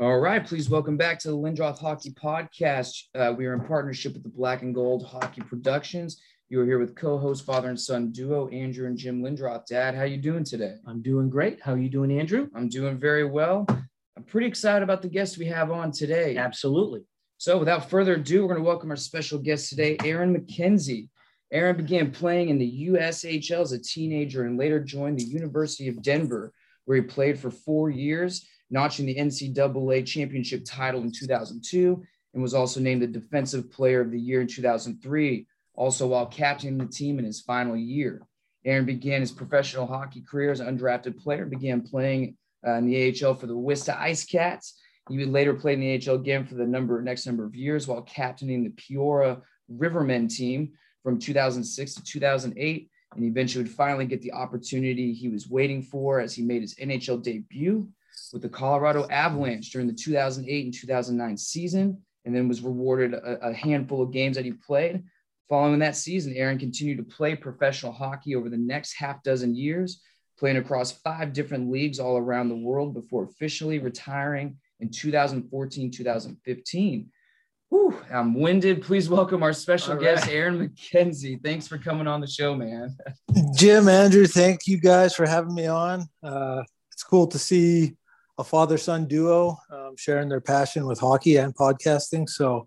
[0.00, 3.06] All right, please welcome back to the Lindroth Hockey Podcast.
[3.16, 6.22] Uh, we are in partnership with the Black and Gold Hockey Productions.
[6.48, 9.66] You are here with co-host father and son duo Andrew and Jim Lindroth.
[9.66, 10.76] Dad, how you doing today?
[10.86, 11.60] I'm doing great.
[11.60, 12.46] How are you doing, Andrew?
[12.54, 13.66] I'm doing very well.
[13.68, 16.36] I'm pretty excited about the guest we have on today.
[16.36, 17.00] Absolutely.
[17.38, 21.08] So, without further ado, we're going to welcome our special guest today, Aaron MacKenzie.
[21.50, 26.02] Aaron began playing in the USHL as a teenager and later joined the University of
[26.02, 26.52] Denver,
[26.84, 32.02] where he played for four years notching the NCAA championship title in 2002
[32.34, 36.78] and was also named the Defensive Player of the Year in 2003, also while captaining
[36.78, 38.22] the team in his final year.
[38.64, 42.36] Aaron began his professional hockey career as an undrafted player, began playing
[42.66, 44.78] uh, in the AHL for the Worcester Ice Cats.
[45.08, 47.88] He would later play in the AHL again for the number next number of years
[47.88, 49.40] while captaining the Peoria
[49.72, 52.90] Rivermen team from 2006 to 2008.
[53.14, 56.74] And eventually would finally get the opportunity he was waiting for as he made his
[56.74, 57.88] NHL debut
[58.32, 63.48] with the Colorado Avalanche during the 2008 and 2009 season, and then was rewarded a,
[63.48, 65.02] a handful of games that he played.
[65.48, 70.02] Following that season, Aaron continued to play professional hockey over the next half dozen years,
[70.38, 77.10] playing across five different leagues all around the world before officially retiring in 2014 2015.
[77.70, 78.82] Whew, I'm winded.
[78.82, 80.34] Please welcome our special All guest, right.
[80.34, 81.42] Aaron MacKenzie.
[81.42, 82.96] Thanks for coming on the show, man.
[83.54, 86.06] Jim, Andrew, thank you guys for having me on.
[86.22, 87.97] Uh, it's cool to see
[88.38, 92.28] a father son duo um, sharing their passion with hockey and podcasting.
[92.28, 92.66] So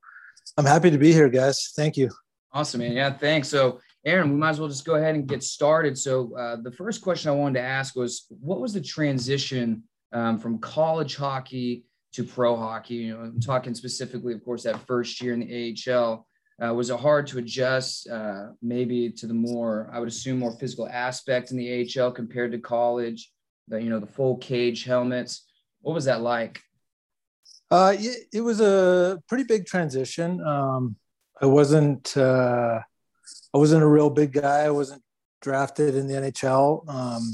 [0.57, 1.71] I'm happy to be here, guys.
[1.75, 2.09] Thank you.
[2.53, 2.91] Awesome, man.
[2.91, 3.47] Yeah, thanks.
[3.47, 5.97] So, Aaron, we might as well just go ahead and get started.
[5.97, 10.37] So, uh, the first question I wanted to ask was what was the transition um,
[10.37, 12.95] from college hockey to pro hockey?
[12.95, 16.27] You know, I'm talking specifically, of course, that first year in the AHL.
[16.61, 20.51] Uh, was it hard to adjust uh, maybe to the more, I would assume, more
[20.51, 23.31] physical aspect in the AHL compared to college?
[23.69, 25.50] The, you know, the full cage helmets.
[25.81, 26.61] What was that like?
[27.69, 30.41] Uh, it, it was a pretty big transition.
[30.45, 30.97] Um,
[31.41, 32.79] I wasn't uh,
[33.53, 34.61] I wasn't a real big guy.
[34.61, 35.01] I wasn't
[35.41, 36.87] drafted in the NHL.
[36.87, 37.33] Um,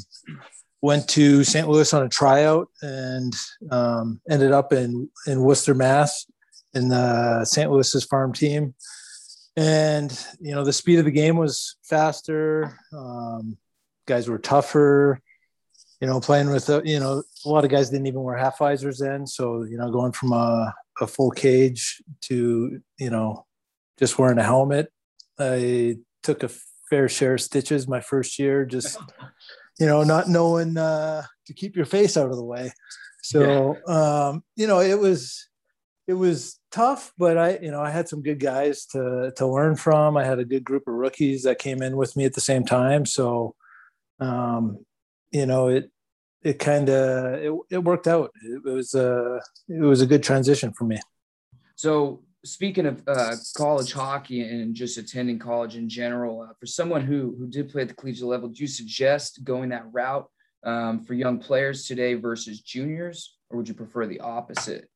[0.81, 1.68] went to St.
[1.68, 3.36] Louis on a tryout and
[3.72, 6.25] um, ended up in in Worcester, Mass,
[6.74, 7.69] in the St.
[7.69, 8.75] Louis's farm team.
[9.56, 12.80] And you know the speed of the game was faster.
[12.94, 13.57] Um,
[14.06, 15.19] guys were tougher
[16.00, 18.59] you know, playing with, uh, you know, a lot of guys didn't even wear half
[18.59, 19.25] visors then.
[19.25, 23.46] So, you know, going from a, a full cage to, you know,
[23.97, 24.91] just wearing a helmet.
[25.40, 26.52] I took a
[26.90, 29.00] fair share of stitches my first year, just,
[29.80, 32.72] you know, not knowing uh, to keep your face out of the way.
[33.24, 34.28] So, yeah.
[34.28, 35.50] um, you know, it was,
[36.07, 39.75] it was tough, but I, you know, I had some good guys to, to learn
[39.75, 40.16] from.
[40.16, 42.66] I had a good group of rookies that came in with me at the same
[42.66, 43.06] time.
[43.06, 43.56] So,
[44.19, 44.86] um,
[45.31, 45.91] you know, it
[46.43, 48.31] it kind of it, it worked out.
[48.43, 50.99] It, it was a it was a good transition for me.
[51.75, 57.01] So speaking of uh, college hockey and just attending college in general, uh, for someone
[57.01, 60.27] who who did play at the collegiate level, do you suggest going that route
[60.63, 64.89] um, for young players today versus juniors, or would you prefer the opposite?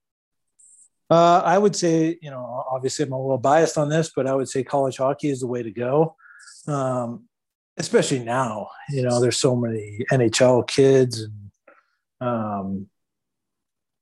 [1.09, 4.33] Uh, I would say, you know, obviously I'm a little biased on this, but I
[4.33, 6.15] would say college hockey is the way to go.
[6.67, 7.27] Um,
[7.77, 11.51] especially now, you know, there's so many NHL kids and,
[12.19, 12.87] um,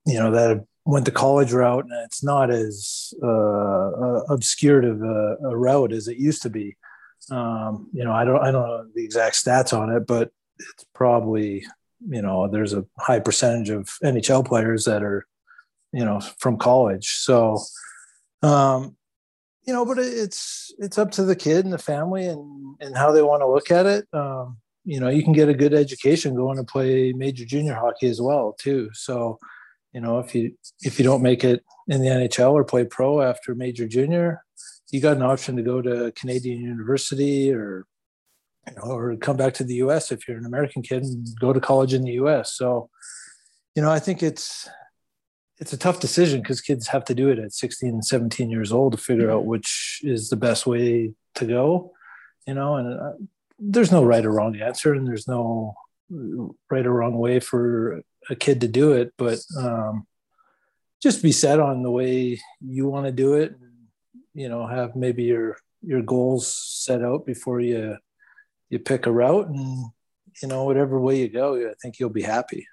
[0.05, 5.01] you know, that went the college route and it's not as uh, uh, obscured of
[5.01, 6.75] a, a, route as it used to be.
[7.29, 10.85] Um, you know, I don't, I don't know the exact stats on it, but it's
[10.95, 11.65] probably,
[12.07, 15.27] you know, there's a high percentage of NHL players that are,
[15.93, 17.07] you know, from college.
[17.19, 17.59] So,
[18.41, 18.95] um,
[19.69, 23.11] you know, but it's it's up to the kid and the family and and how
[23.11, 24.07] they want to look at it.
[24.13, 28.07] Um, you know, you can get a good education going to play major junior hockey
[28.07, 28.89] as well too.
[28.93, 29.37] So,
[29.93, 33.21] you know, if you if you don't make it in the NHL or play pro
[33.21, 34.41] after major junior,
[34.89, 37.85] you got an option to go to Canadian University or
[38.67, 40.11] you know, or come back to the U.S.
[40.11, 42.55] if you're an American kid and go to college in the U.S.
[42.55, 42.89] So,
[43.75, 44.67] you know, I think it's
[45.59, 48.71] it's a tough decision because kids have to do it at 16 and 17 years
[48.71, 51.91] old to figure out which is the best way to go
[52.47, 53.13] you know and uh,
[53.59, 55.75] there's no right or wrong answer and there's no
[56.71, 60.07] right or wrong way for a kid to do it but um,
[61.01, 63.69] just be set on the way you want to do it and,
[64.33, 67.97] you know have maybe your your goals set out before you
[68.69, 69.85] you pick a route and
[70.41, 72.67] you know whatever way you go i think you'll be happy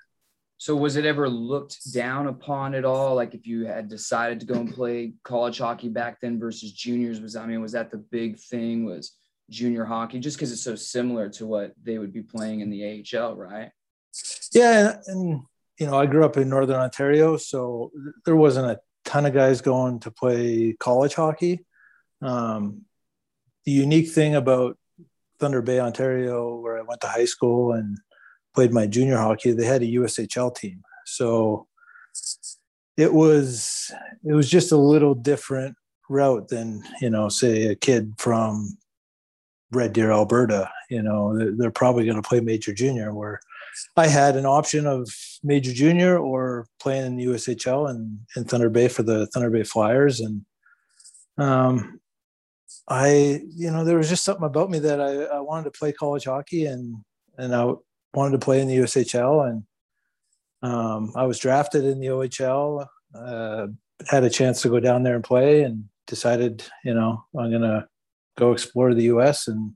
[0.58, 3.14] so was it ever looked down upon at all?
[3.14, 7.20] Like if you had decided to go and play college hockey back then versus juniors,
[7.20, 8.84] was I mean, was that the big thing?
[8.86, 9.12] Was
[9.50, 13.04] junior hockey just because it's so similar to what they would be playing in the
[13.14, 13.70] AHL, right?
[14.52, 15.42] Yeah, and
[15.78, 17.92] you know, I grew up in Northern Ontario, so
[18.24, 21.64] there wasn't a ton of guys going to play college hockey.
[22.22, 22.82] Um,
[23.66, 24.78] the unique thing about
[25.38, 27.98] Thunder Bay, Ontario, where I went to high school and
[28.56, 30.82] played my junior hockey, they had a USHL team.
[31.04, 31.68] So
[32.96, 33.92] it was
[34.24, 35.76] it was just a little different
[36.08, 38.78] route than you know, say a kid from
[39.70, 40.70] Red Deer, Alberta.
[40.88, 43.12] You know, they're, probably going to play major junior.
[43.12, 43.40] Where
[43.96, 45.08] I had an option of
[45.44, 49.64] major junior or playing in the USHL and in Thunder Bay for the Thunder Bay
[49.64, 50.46] Flyers, and
[51.36, 52.00] um,
[52.88, 55.92] I, you know, there was just something about me that I, I wanted to play
[55.92, 56.96] college hockey and
[57.38, 57.72] and I
[58.16, 59.62] wanted to play in the USHL and
[60.62, 62.86] um, I was drafted in the OHL.
[63.14, 63.66] Uh,
[64.08, 67.88] had a chance to go down there and play, and decided, you know, I'm gonna
[68.36, 69.48] go explore the U.S.
[69.48, 69.72] and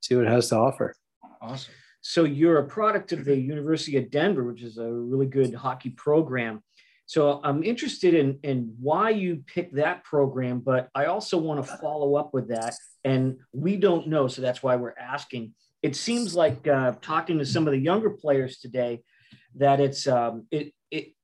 [0.00, 0.94] see what it has to offer.
[1.40, 1.72] Awesome.
[2.00, 5.90] So you're a product of the University of Denver, which is a really good hockey
[5.90, 6.62] program.
[7.06, 11.76] So I'm interested in, in why you picked that program, but I also want to
[11.76, 12.74] follow up with that.
[13.04, 15.54] And we don't know, so that's why we're asking.
[15.82, 19.02] It seems like uh, talking to some of the younger players today
[19.56, 21.14] that it's um, it it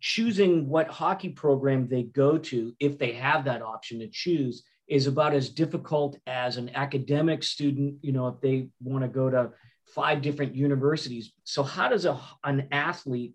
[0.00, 5.06] choosing what hockey program they go to if they have that option to choose is
[5.06, 9.50] about as difficult as an academic student you know if they want to go to
[9.86, 13.34] five different universities so how does a, an athlete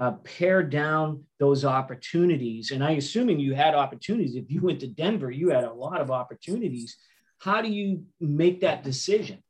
[0.00, 2.70] uh, pare down those opportunities.
[2.70, 4.36] And I assuming you had opportunities.
[4.36, 6.96] If you went to Denver, you had a lot of opportunities.
[7.38, 9.42] How do you make that decision?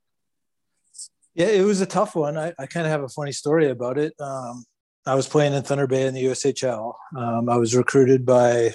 [1.38, 2.36] Yeah, it was a tough one.
[2.36, 4.12] I, I kind of have a funny story about it.
[4.18, 4.64] Um,
[5.06, 6.94] I was playing in Thunder Bay in the USHL.
[7.16, 8.74] Um, I was recruited by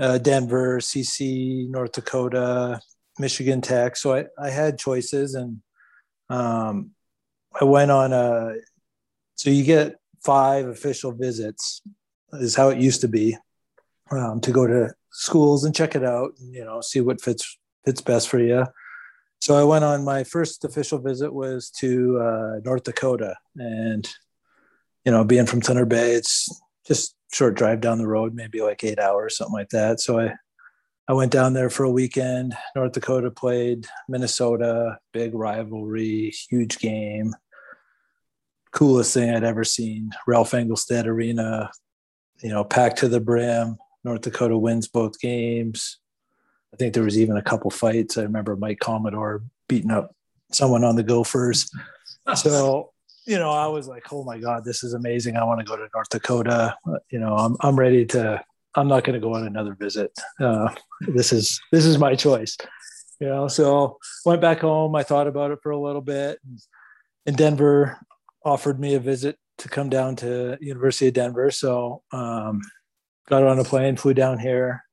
[0.00, 2.80] uh, Denver, CC, North Dakota,
[3.20, 3.94] Michigan Tech.
[3.96, 5.62] So I, I had choices and
[6.28, 6.90] um,
[7.60, 8.54] I went on a,
[9.36, 11.82] so you get five official visits
[12.32, 13.36] is how it used to be
[14.10, 17.56] um, to go to schools and check it out and you know see what fits
[17.84, 18.66] fits best for you
[19.44, 24.08] so i went on my first official visit was to uh, north dakota and
[25.04, 26.48] you know being from thunder bay it's
[26.86, 30.32] just short drive down the road maybe like eight hours something like that so i
[31.08, 37.34] i went down there for a weekend north dakota played minnesota big rivalry huge game
[38.74, 40.10] coolest thing I'd ever seen.
[40.26, 41.70] Ralph Engelstad Arena,
[42.42, 43.76] you know, packed to the brim.
[44.02, 45.98] North Dakota wins both games.
[46.74, 48.18] I think there was even a couple fights.
[48.18, 50.12] I remember Mike Commodore beating up
[50.50, 51.70] someone on the Gophers.
[52.34, 52.90] So,
[53.26, 55.36] you know, I was like, oh my God, this is amazing.
[55.36, 56.76] I want to go to North Dakota.
[57.10, 58.42] You know, I'm, I'm ready to,
[58.74, 60.10] I'm not going to go on another visit.
[60.40, 62.56] Uh, this is, this is my choice.
[63.20, 64.96] You know, so went back home.
[64.96, 66.40] I thought about it for a little bit.
[67.24, 67.98] and Denver,
[68.44, 71.50] offered me a visit to come down to University of Denver.
[71.50, 72.60] So um,
[73.28, 74.83] got on a plane, flew down here,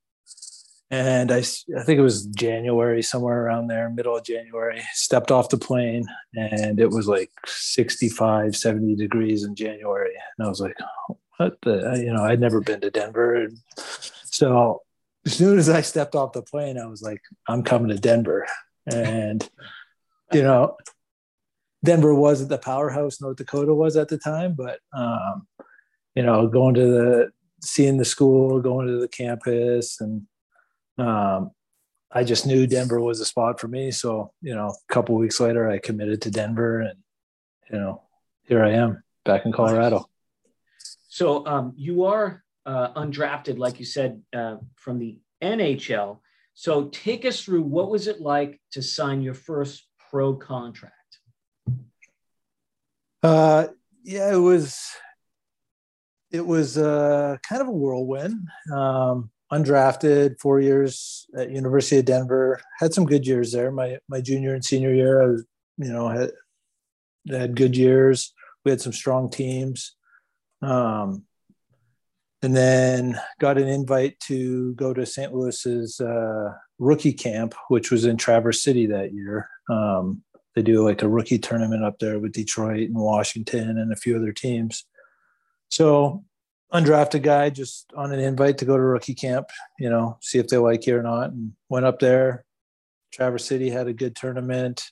[0.92, 5.50] and I, I think it was January, somewhere around there, middle of January, stepped off
[5.50, 6.06] the plane
[6.36, 10.14] and it was like 65, 70 degrees in January.
[10.38, 10.76] And I was like,
[11.38, 13.48] what the, you know, I'd never been to Denver.
[14.26, 14.82] So
[15.26, 18.46] as soon as I stepped off the plane, I was like, I'm coming to Denver.
[18.86, 19.48] And,
[20.34, 20.76] you know,
[21.84, 25.48] Denver wasn't the powerhouse North Dakota was at the time, but um,
[26.16, 27.32] you know, going to the
[27.64, 30.28] seeing the school, going to the campus, and
[31.02, 31.52] um,
[32.12, 33.92] I just knew Denver was a spot for me.
[33.92, 37.00] So you know, a couple weeks later, I committed to Denver, and
[37.72, 38.04] you know,
[38.44, 40.06] here I am back in Colorado.
[41.08, 46.20] So um, you are uh, undrafted, like you said, uh, from the NHL.
[46.54, 50.96] So take us through what was it like to sign your first pro contract?
[53.24, 53.68] Uh,
[54.04, 54.80] yeah, it was.
[56.32, 58.48] It was uh, kind of a whirlwind.
[58.74, 62.62] Um, undrafted, four years at University of Denver.
[62.80, 63.72] Had some good years there.
[63.72, 65.46] My my junior and senior year, I was,
[65.78, 66.32] you know, had
[67.30, 68.34] had good years.
[68.64, 69.96] We had some strong teams.
[70.62, 71.26] Um,
[72.44, 75.34] and then got an invite to go to St.
[75.34, 79.48] Louis's uh, rookie camp, which was in Traverse City that year.
[79.70, 80.24] Um,
[80.56, 84.18] they do like a rookie tournament up there with Detroit and Washington and a few
[84.18, 84.86] other teams.
[85.70, 86.26] So
[86.74, 90.48] undrafted guy just on an invite to go to rookie camp, you know, see if
[90.48, 91.32] they like you or not.
[91.32, 92.46] And went up there.
[93.12, 94.90] Traverse City had a good tournament.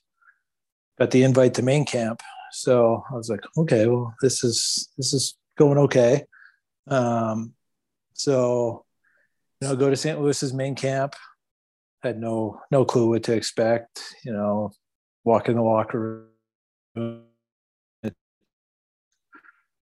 [0.98, 2.22] Got the invite to main camp.
[2.52, 6.24] So I was like, okay, well, this is this is going okay.
[6.88, 7.54] Um,
[8.14, 8.86] so
[9.62, 10.20] you know, go to St.
[10.20, 11.16] Louis's main camp.
[12.02, 14.02] Had no no clue what to expect.
[14.26, 14.72] You know,
[15.24, 16.26] walk in the locker
[16.96, 17.24] room.
[18.04, 18.12] I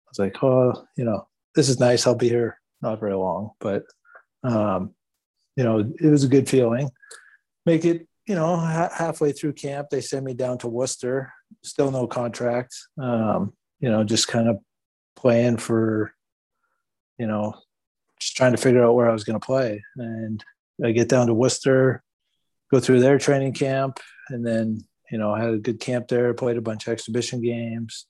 [0.09, 1.27] was like, oh, you know,
[1.57, 2.05] this is nice.
[2.05, 3.83] I'll be here not very long, but
[4.43, 4.93] um,
[5.55, 6.91] you know, it was a good feeling.
[7.65, 11.33] Make it, you know, ha- halfway through camp, they send me down to Worcester.
[11.63, 12.75] Still no contract.
[13.01, 14.59] Um, you know, just kind of
[15.15, 16.13] playing for,
[17.17, 17.55] you know,
[18.19, 19.83] just trying to figure out where I was going to play.
[19.95, 20.43] And
[20.85, 22.03] I get down to Worcester,
[22.71, 23.99] go through their training camp,
[24.29, 26.35] and then you know I had a good camp there.
[26.35, 28.05] Played a bunch of exhibition games,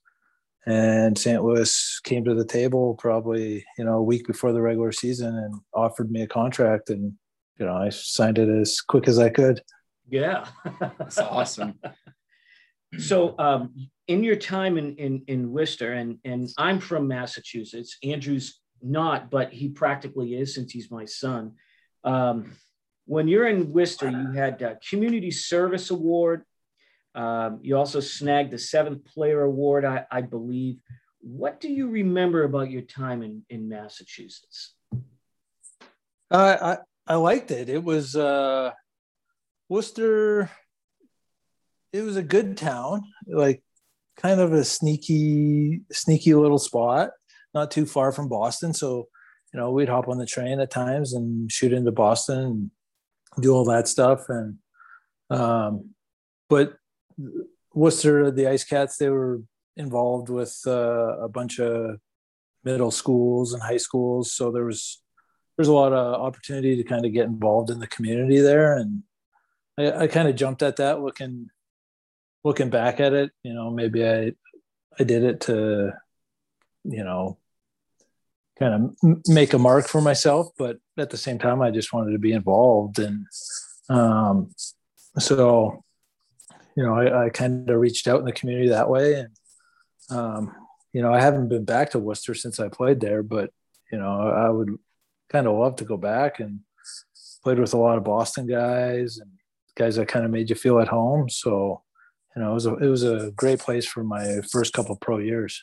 [0.67, 1.41] and St.
[1.41, 5.55] Louis came to the table probably you know a week before the regular season and
[5.73, 7.13] offered me a contract, and
[7.57, 9.61] you know I signed it as quick as I could.
[10.09, 10.45] Yeah,
[10.99, 11.79] that's awesome.
[12.99, 13.73] So, um,
[14.07, 17.97] in your time in, in in Worcester, and and I'm from Massachusetts.
[18.03, 21.53] Andrew's not, but he practically is since he's my son.
[22.03, 22.51] Um,
[23.05, 26.43] when you're in Worcester, you had a community service award.
[27.17, 30.77] Um, you also snagged the seventh player award, I, I, believe.
[31.19, 34.75] What do you remember about your time in, in Massachusetts?
[36.29, 36.77] Uh,
[37.09, 37.69] I, I liked it.
[37.69, 38.69] It was uh,
[39.67, 40.51] Worcester.
[41.91, 43.63] It was a good town, like
[44.17, 47.09] kind of a sneaky, sneaky little spot,
[47.51, 48.75] not too far from Boston.
[48.75, 49.07] So,
[49.51, 52.71] you know, we'd hop on the train at times and shoot into Boston and
[53.41, 54.25] do all that stuff.
[54.29, 54.59] And,
[55.31, 55.95] um,
[56.47, 56.77] but
[57.73, 59.41] Worcester, the Ice Cats, they were
[59.75, 61.99] involved with uh, a bunch of
[62.63, 64.31] middle schools and high schools.
[64.31, 65.01] So there was,
[65.55, 68.75] there's a lot of opportunity to kind of get involved in the community there.
[68.77, 69.03] And
[69.77, 71.49] I, I kind of jumped at that looking,
[72.43, 74.33] looking back at it, you know, maybe I,
[74.99, 75.93] I did it to,
[76.83, 77.37] you know,
[78.57, 82.13] kind of make a mark for myself, but at the same time, I just wanted
[82.13, 82.97] to be involved.
[82.97, 83.27] And
[83.89, 84.51] um,
[85.19, 85.83] so,
[86.77, 89.15] you know, I, I kind of reached out in the community that way.
[89.15, 89.29] And,
[90.11, 90.55] um,
[90.93, 93.49] you know, I haven't been back to Worcester since I played there, but,
[93.91, 94.77] you know, I would
[95.29, 96.59] kind of love to go back and
[97.43, 99.31] played with a lot of Boston guys and
[99.75, 101.29] guys that kind of made you feel at home.
[101.29, 101.81] So,
[102.35, 105.17] you know, it was a, it was a great place for my first couple pro
[105.17, 105.59] years.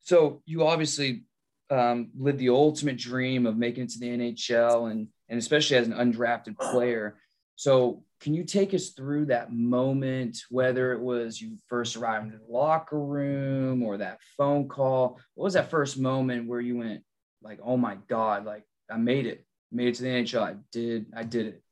[0.00, 1.24] So you obviously
[1.68, 5.88] um, lived the ultimate dream of making it to the NHL and and especially as
[5.88, 7.18] an undrafted player.
[7.56, 12.32] So can you take us through that moment, whether it was you first arrived in
[12.32, 15.20] the locker room or that phone call?
[15.36, 17.04] What was that first moment where you went
[17.40, 20.42] like, oh my God, like I made it, made it to the NHL.
[20.42, 21.62] I did, I did it.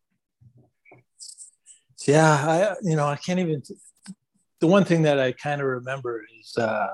[2.07, 3.61] Yeah, I you know, I can't even
[4.61, 6.87] the one thing that I kind of remember is uh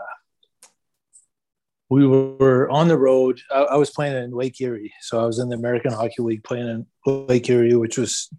[1.90, 3.42] we were on the road.
[3.54, 6.44] I, I, was playing in Lake Erie, so I was in the American Hockey League
[6.44, 8.30] playing in Lake Erie, which was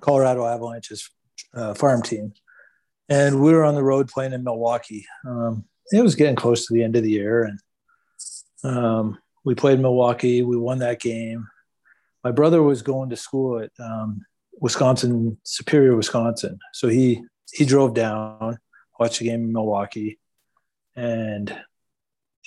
[0.00, 1.08] Colorado Avalanche's
[1.54, 2.32] uh, farm team,
[3.08, 5.06] and we were on the road playing in Milwaukee.
[5.26, 7.58] Um, it was getting close to the end of the year, and
[8.64, 10.42] um, we played Milwaukee.
[10.42, 11.46] We won that game.
[12.22, 14.24] My brother was going to school at um,
[14.60, 17.22] Wisconsin, Superior, Wisconsin, so he
[17.52, 18.58] he drove down,
[18.98, 20.18] watched the game in Milwaukee,
[20.96, 21.54] and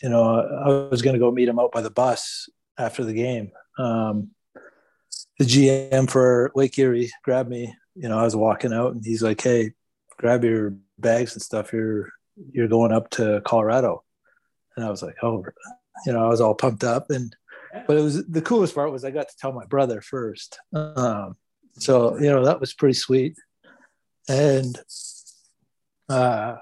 [0.01, 3.13] you know, I was going to go meet him out by the bus after the
[3.13, 3.51] game.
[3.79, 4.31] Um,
[5.37, 7.75] the GM for Lake Erie grabbed me.
[7.95, 9.73] You know, I was walking out, and he's like, "Hey,
[10.17, 11.73] grab your bags and stuff.
[11.73, 12.09] You're
[12.51, 14.03] you're going up to Colorado."
[14.75, 15.43] And I was like, "Oh,
[16.05, 17.35] you know," I was all pumped up, and
[17.85, 20.59] but it was the coolest part was I got to tell my brother first.
[20.73, 21.35] Um,
[21.73, 23.35] so you know that was pretty sweet,
[24.27, 24.77] and
[26.09, 26.55] uh,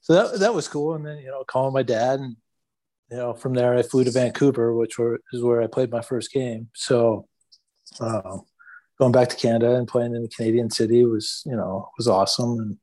[0.00, 0.94] so that that was cool.
[0.94, 2.36] And then you know, calling my dad, and
[3.10, 6.02] you know, from there I flew to Vancouver, which were, is where I played my
[6.02, 6.68] first game.
[6.74, 7.26] So
[8.00, 8.38] uh,
[8.98, 12.78] going back to Canada and playing in the Canadian city was you know was awesome.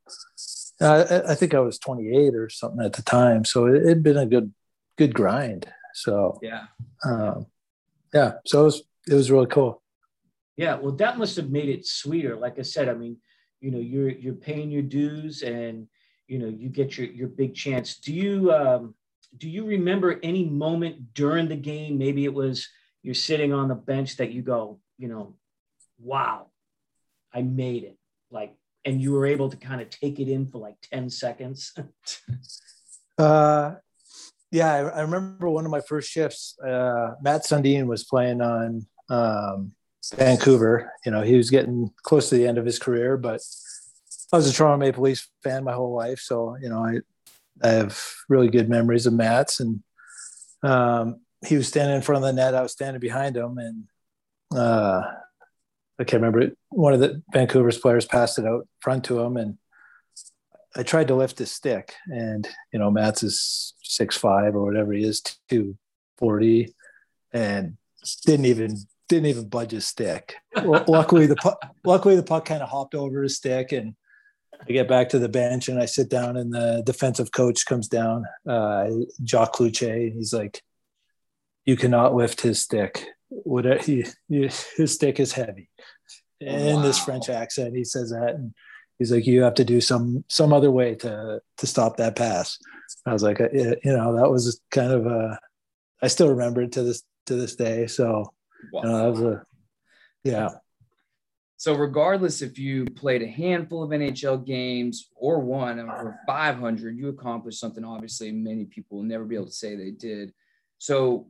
[0.79, 4.03] And I, I think I was 28 or something at the time, so it had
[4.03, 4.53] been a good
[4.97, 5.67] good grind.
[5.93, 6.65] So yeah,
[7.05, 7.47] um,
[8.13, 8.33] yeah.
[8.45, 9.81] So it was it was really cool.
[10.55, 12.35] Yeah, well, that must have made it sweeter.
[12.35, 13.17] Like I said, I mean,
[13.61, 15.87] you know, you're you're paying your dues and
[16.27, 18.93] you know you get your your big chance do you um,
[19.37, 22.67] do you remember any moment during the game maybe it was
[23.01, 25.33] you're sitting on the bench that you go you know
[25.99, 26.47] wow
[27.33, 27.97] i made it.
[28.31, 31.73] Like and you were able to kind of take it in for like 10 seconds.
[33.19, 33.73] Uh
[34.51, 38.85] yeah I, I, remember one of my first shifts uh Mats Sundin was playing on
[39.09, 39.71] um
[40.13, 40.91] vancouver.
[41.03, 43.41] You know he was getting close to the end of his career but
[44.31, 46.99] I was a Toronto Maple Leafs fan my whole life, so you know I
[47.63, 49.81] I have really good memories of Mats, and
[50.63, 52.53] um, he was standing in front of the net.
[52.53, 53.85] I was standing behind him, and
[54.55, 55.01] uh,
[55.99, 56.57] I can't remember it.
[56.69, 59.57] One of the Vancouver's players passed it out front to him, and
[60.75, 64.93] I tried to lift his stick, and you know Mats is six five or whatever
[64.93, 65.75] he is, two
[66.17, 66.75] forty,
[67.33, 67.77] and
[68.25, 68.77] didn't even
[69.09, 70.35] didn't even budge his stick.
[70.63, 73.95] luckily the puck, luckily the puck kind of hopped over his stick, and
[74.61, 77.87] I get back to the bench and I sit down, and the defensive coach comes
[77.87, 78.89] down, uh,
[79.23, 80.61] Jacques Cloutier, and he's like,
[81.65, 83.03] "You cannot lift his stick.
[83.29, 85.69] What he, his stick is heavy."
[86.39, 86.81] In wow.
[86.83, 88.53] this French accent, he says that, and
[88.99, 92.57] he's like, "You have to do some some other way to to stop that pass."
[93.05, 95.39] I was like, uh, you know, that was kind of a.
[96.01, 97.87] I still remember it to this to this day.
[97.87, 98.33] So
[98.71, 98.81] wow.
[98.81, 99.45] you know, that was a,
[100.23, 100.49] yeah.
[101.57, 107.09] So regardless if you played a handful of NHL games or one or 500, you
[107.09, 110.33] accomplished something obviously many people will never be able to say they did.
[110.77, 111.29] So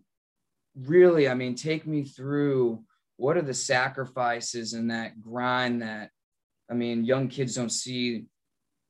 [0.86, 2.84] really, I mean, take me through
[3.18, 6.12] what are the sacrifices and that grind that
[6.70, 8.26] I mean, young kids don't see,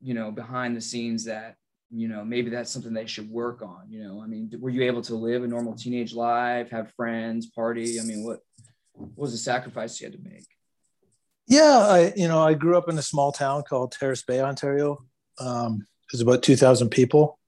[0.02, 1.56] you know, behind the scenes that,
[1.92, 3.84] you know, maybe that's something they should work on.
[3.90, 7.48] You know, I mean, were you able to live a normal teenage life, have friends,
[7.48, 8.00] party?
[8.00, 8.40] I mean, what,
[8.94, 10.46] what was the sacrifice you had to make?
[11.48, 15.06] Yeah, I you know I grew up in a small town called Terrace Bay, Ontario.
[15.40, 17.40] Um, there's about two thousand people,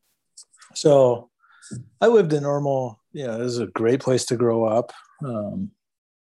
[0.74, 1.29] so
[2.00, 2.99] I lived a normal.
[3.13, 4.92] Know, it was a great place to grow up.
[5.24, 5.72] Um,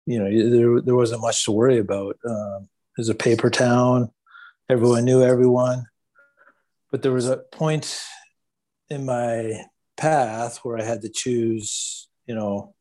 [0.06, 2.18] you know, there there wasn't much to worry about.
[2.28, 4.12] Um, it was a paper town.
[4.70, 5.86] Everyone knew everyone.
[6.92, 8.00] But there was a point
[8.90, 9.62] in my
[9.98, 12.76] path where I had to choose, you know,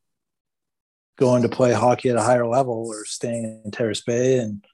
[1.18, 4.64] going to play hockey at a higher level or staying in Terrace Bay and,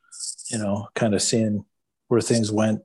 [0.51, 1.65] you know, kind of seeing
[2.09, 2.81] where things went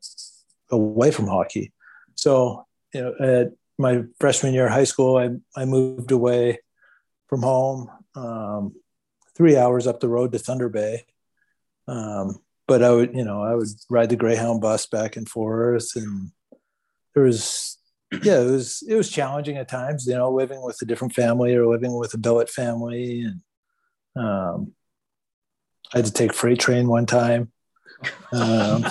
[0.69, 1.71] away from hockey.
[2.15, 6.59] So, you know, at my freshman year of high school, I, I moved away
[7.27, 8.75] from home, um,
[9.35, 11.05] three hours up the road to Thunder Bay.
[11.87, 15.95] Um, but I would, you know, I would ride the Greyhound bus back and forth,
[15.95, 16.31] and
[17.13, 17.77] there was,
[18.21, 21.55] yeah, it was it was challenging at times, you know, living with a different family
[21.55, 23.41] or living with a billet family, and
[24.15, 24.73] um,
[25.93, 27.51] I had to take freight train one time.
[28.33, 28.83] Um,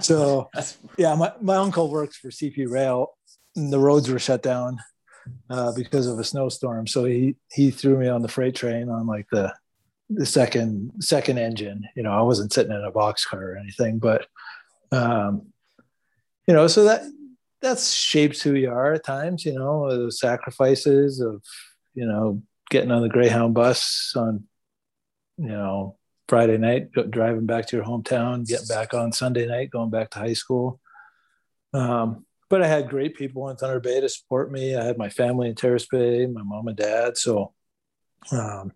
[0.00, 0.50] so,
[0.96, 3.16] yeah, my, my uncle works for CP Rail,
[3.54, 4.78] the roads were shut down
[5.50, 6.86] uh, because of a snowstorm.
[6.86, 9.54] So he he threw me on the freight train on like the
[10.10, 11.84] the second second engine.
[11.96, 14.26] You know, I wasn't sitting in a box car or anything, but
[14.92, 15.46] um,
[16.46, 17.02] you know, so that
[17.62, 19.44] that shapes who you are at times.
[19.44, 21.42] You know, the sacrifices of
[21.94, 24.44] you know getting on the Greyhound bus on
[25.38, 25.96] you know
[26.28, 30.18] Friday night, driving back to your hometown, getting back on Sunday night, going back to
[30.18, 30.80] high school.
[31.72, 34.76] Um, but I had great people in Thunder Bay to support me.
[34.76, 37.16] I had my family in Terrace Bay, my mom and dad.
[37.16, 37.52] So,
[38.32, 38.72] um,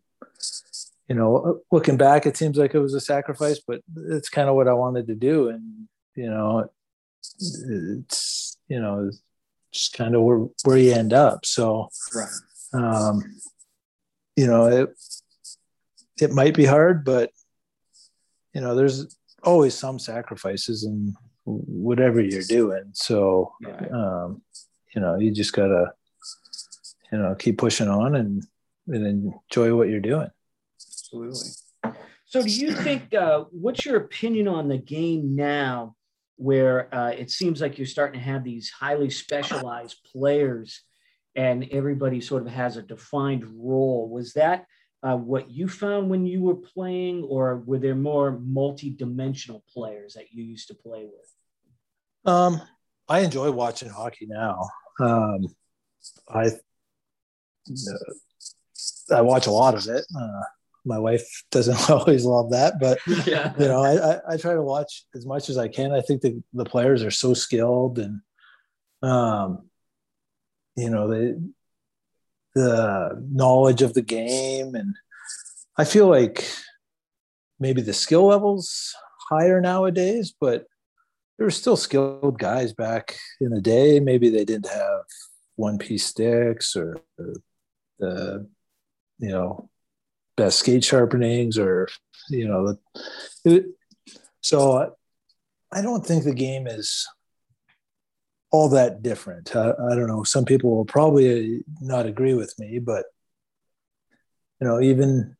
[1.09, 4.55] you know, looking back, it seems like it was a sacrifice, but it's kind of
[4.55, 5.49] what I wanted to do.
[5.49, 6.71] And, you know,
[7.23, 9.11] it's, you know,
[9.73, 11.47] just kind of where, where you end up.
[11.47, 11.89] So,
[12.73, 13.23] um,
[14.37, 14.91] you know, it,
[16.21, 17.31] it might be hard, but,
[18.53, 21.15] you know, there's always some sacrifices in
[21.57, 22.91] whatever you're doing.
[22.93, 23.91] So, right.
[23.91, 24.43] um,
[24.95, 25.93] you know, you just gotta,
[27.13, 28.45] you know, keep pushing on and,
[28.89, 30.31] and enjoy what you're doing.
[30.77, 31.51] Absolutely.
[32.27, 35.95] So, do you think, uh, what's your opinion on the game now,
[36.37, 40.83] where uh, it seems like you're starting to have these highly specialized players
[41.35, 44.09] and everybody sort of has a defined role?
[44.11, 44.67] Was that
[45.03, 50.15] uh, what you found when you were playing, or were there more multi dimensional players
[50.15, 51.35] that you used to play with?
[52.25, 52.61] Um,
[53.09, 54.69] I enjoy watching hockey now.
[55.01, 55.47] Um,
[56.29, 56.51] I
[57.71, 60.05] uh, I watch a lot of it.
[60.19, 60.43] Uh,
[60.85, 63.55] my wife doesn't always love that, but yeah.
[63.59, 65.93] you know, I, I, I, try to watch as much as I can.
[65.93, 68.21] I think the, the players are so skilled and,
[69.03, 69.69] um,
[70.77, 71.53] you know, the,
[72.55, 74.75] the knowledge of the game.
[74.75, 74.95] And
[75.77, 76.49] I feel like
[77.61, 78.95] maybe the skill levels
[79.29, 80.67] higher nowadays, but
[81.39, 84.01] there were still skilled guys back in the day.
[84.01, 85.03] Maybe they didn't have
[85.57, 87.01] one piece sticks or,
[87.99, 88.47] the,
[89.19, 89.71] you know,
[90.39, 91.89] best skate sharpenings or
[92.31, 92.79] you know
[93.45, 93.67] it,
[94.41, 94.95] so
[95.73, 97.07] i don't think the game is
[98.53, 102.79] all that different I, I, don't know some people will probably not agree with me
[102.79, 103.05] but
[104.61, 105.37] you know even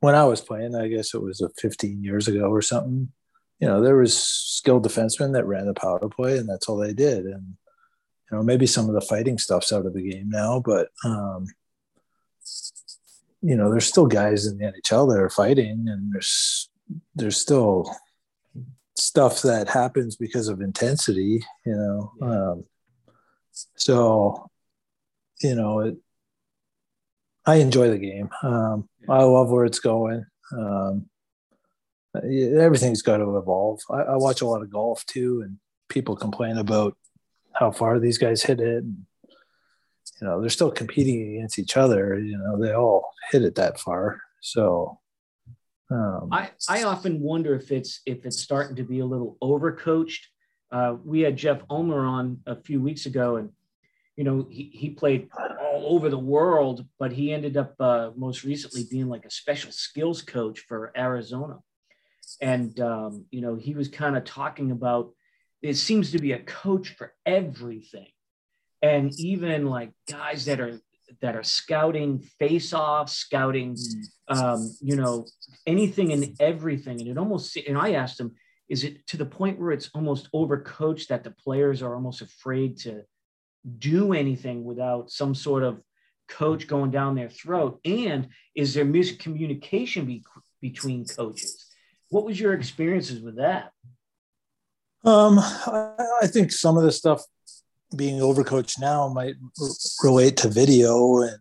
[0.00, 3.10] when i was playing i guess it was a 15 years ago or something
[3.60, 6.92] you know there was skilled defensemen that ran the power play and that's all they
[6.92, 7.24] did.
[7.24, 7.56] And
[8.30, 11.46] you know maybe some of the fighting stuff's out of the game now but um
[13.42, 16.68] you know, there's still guys in the NHL that are fighting, and there's
[17.14, 17.94] there's still
[18.96, 21.42] stuff that happens because of intensity.
[21.64, 22.64] You know, um,
[23.76, 24.50] so
[25.42, 25.96] you know it
[27.46, 28.28] i enjoy the game.
[28.42, 30.26] Um, i love where it's going.
[30.52, 31.06] Um,
[32.14, 33.80] everything's got to evolve.
[33.90, 36.96] I, I, watch a lot of golf too and people complain about
[37.52, 38.84] how far these guys hit it.
[38.84, 39.06] And,
[40.20, 42.18] you know they're still competing against each other.
[42.18, 44.20] You know they all hit it that far.
[44.40, 44.98] So
[45.90, 50.26] um, I, I often wonder if it's if it's starting to be a little overcoached.
[50.70, 53.50] Uh, we had Jeff Ulmer on a few weeks ago, and
[54.16, 55.28] you know he, he played
[55.60, 59.72] all over the world, but he ended up uh, most recently being like a special
[59.72, 61.58] skills coach for Arizona,
[62.40, 65.10] and um, you know he was kind of talking about
[65.62, 68.08] it seems to be a coach for everything,
[68.82, 70.80] and even like guys that are
[71.20, 73.76] that are scouting face off, scouting,
[74.28, 74.38] hmm.
[74.38, 75.26] um, you know,
[75.66, 77.00] anything and everything.
[77.00, 78.34] And it almost, and I asked him,
[78.68, 82.78] is it to the point where it's almost overcoached that the players are almost afraid
[82.78, 83.02] to
[83.78, 85.80] do anything without some sort of
[86.28, 87.80] coach going down their throat?
[87.84, 90.24] And is there miscommunication be-
[90.60, 91.66] between coaches?
[92.10, 93.72] What was your experiences with that?
[95.04, 97.22] Um, I, I think some of the stuff
[97.96, 99.68] being overcoached now might r-
[100.04, 101.38] relate to video and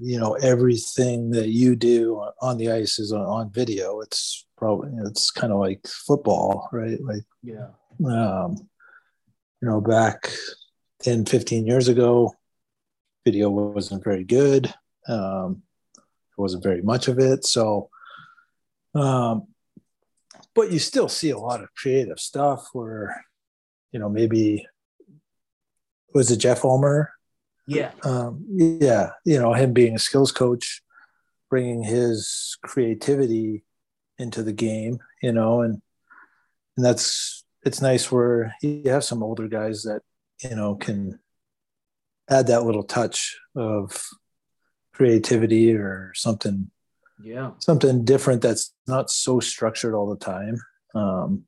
[0.00, 4.00] you know everything that you do on the ice is on, on video.
[4.00, 6.98] It's probably it's kind of like football right?
[7.02, 7.68] Like yeah.
[8.06, 8.56] um
[9.60, 10.30] you know back
[11.02, 12.34] 10 15 years ago
[13.24, 14.72] video wasn't very good.
[15.08, 15.62] Um
[15.96, 17.44] there wasn't very much of it.
[17.44, 17.90] So
[18.94, 19.48] um
[20.54, 23.24] but you still see a lot of creative stuff where
[23.92, 24.66] you know maybe
[26.14, 27.12] was it Jeff Ulmer?
[27.66, 27.90] Yeah.
[28.04, 29.10] Um, yeah.
[29.24, 30.82] You know, him being a skills coach,
[31.50, 33.64] bringing his creativity
[34.18, 35.82] into the game, you know, and,
[36.76, 40.02] and that's, it's nice where you have some older guys that,
[40.42, 41.18] you know, can
[42.30, 44.06] add that little touch of
[44.92, 46.70] creativity or something
[47.22, 50.56] yeah something different that's not so structured all the time
[50.94, 51.44] um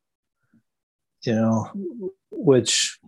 [1.23, 1.71] you know
[2.31, 2.99] which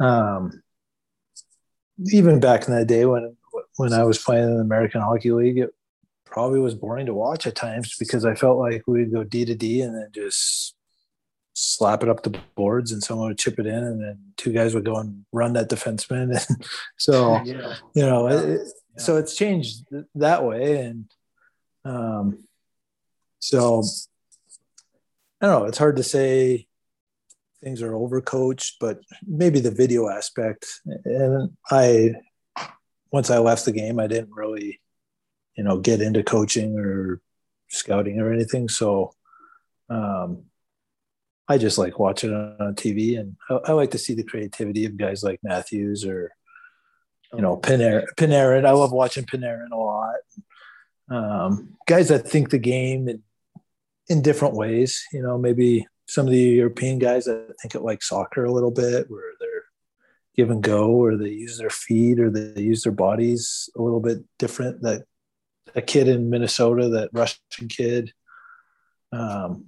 [0.00, 0.62] um,
[2.12, 3.36] even back in the day when
[3.76, 5.70] when I was playing in the American Hockey League, it
[6.24, 9.54] probably was boring to watch at times because I felt like we'd go D to
[9.54, 10.74] D and then just
[11.54, 14.74] slap it up the boards and someone would chip it in and then two guys
[14.74, 16.66] would go and run that defenseman and
[16.98, 17.76] so yeah.
[17.94, 18.26] you know.
[18.28, 18.60] It,
[18.96, 19.02] yeah.
[19.02, 21.04] so it's changed that way and
[21.84, 22.44] um
[23.38, 23.82] so
[25.40, 26.66] I don't know it's hard to say
[27.66, 30.66] things are overcoached, but maybe the video aspect.
[31.04, 32.12] And I,
[33.10, 34.80] once I left the game, I didn't really,
[35.56, 37.20] you know, get into coaching or
[37.68, 38.68] scouting or anything.
[38.68, 39.12] So,
[39.90, 40.44] um,
[41.48, 44.84] I just like watching it on TV, and I, I, like to see the creativity
[44.84, 46.32] of guys like Matthews or,
[47.36, 48.06] you know, Panarin.
[48.16, 48.64] Panarin.
[48.64, 50.14] I love watching Panarin a lot.
[51.08, 53.22] Um, guys that think the game in,
[54.08, 55.04] in different ways.
[55.12, 58.70] You know, maybe some of the European guys that think it like soccer a little
[58.70, 59.64] bit, where they're
[60.34, 64.00] give and go, or they use their feet, or they use their bodies a little
[64.00, 64.80] bit different.
[64.82, 65.04] That
[65.74, 68.12] a kid in Minnesota, that Russian kid,
[69.12, 69.66] um,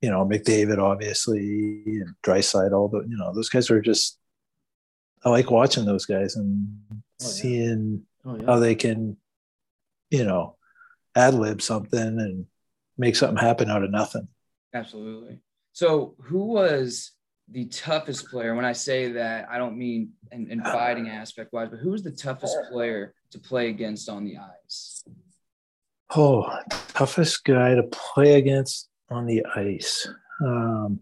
[0.00, 4.19] you know, McDavid, obviously, and Draisaitl, all the you know, those guys are just.
[5.24, 7.26] I like watching those guys and oh, yeah.
[7.26, 8.46] seeing oh, yeah.
[8.46, 9.16] how they can,
[10.10, 10.56] you know,
[11.14, 12.46] ad lib something and
[12.96, 14.28] make something happen out of nothing.
[14.72, 15.40] Absolutely.
[15.72, 17.12] So, who was
[17.50, 18.54] the toughest player?
[18.54, 22.02] When I say that, I don't mean in, in fighting aspect wise, but who was
[22.02, 25.04] the toughest player to play against on the ice?
[26.14, 30.08] Oh, toughest guy to play against on the ice.
[30.44, 31.00] Um,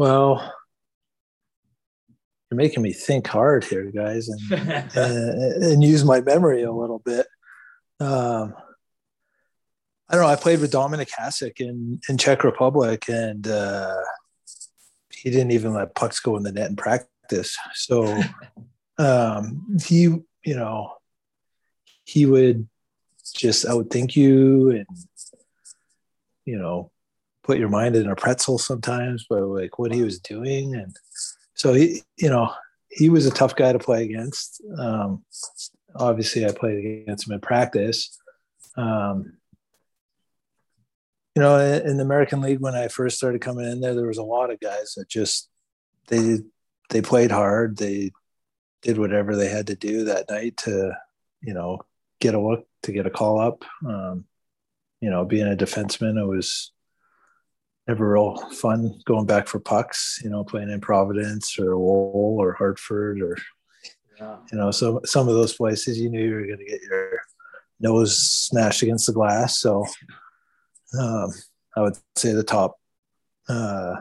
[0.00, 0.50] well,
[2.50, 7.00] you're making me think hard here, guys, and, and, and use my memory a little
[7.00, 7.26] bit.
[8.00, 8.54] Um,
[10.08, 10.28] I don't know.
[10.28, 14.00] I played with Dominik Hasek in in Czech Republic, and uh,
[15.10, 17.58] he didn't even let pucks go in the net in practice.
[17.74, 18.22] So
[18.98, 20.94] um, he, you know,
[22.04, 22.66] he would
[23.36, 24.86] just outthink you and
[26.46, 26.90] you know
[27.50, 30.96] put your mind in a pretzel sometimes but like what he was doing and
[31.54, 32.52] so he you know
[32.88, 35.24] he was a tough guy to play against um,
[35.96, 38.18] obviously i played against him in practice
[38.76, 39.32] um,
[41.36, 44.18] you know, in the American League when I first started coming in there, there was
[44.18, 45.48] a lot of guys that just
[46.08, 46.38] they
[46.88, 47.76] they played hard.
[47.76, 48.10] They
[48.82, 50.92] did whatever they had to do that night to,
[51.40, 51.80] you know,
[52.20, 53.64] get a look to get a call up.
[53.86, 54.24] Um,
[55.00, 56.72] you know, being a defenseman, it was
[57.90, 60.20] never real fun going back for pucks.
[60.22, 63.36] You know, playing in Providence or Lowell or Hartford or
[64.18, 64.36] yeah.
[64.52, 67.20] you know, so some of those places you knew you were going to get your
[67.80, 69.58] nose smashed against the glass.
[69.58, 69.84] So
[70.98, 71.30] um,
[71.76, 72.78] I would say the top,
[73.48, 73.96] uh,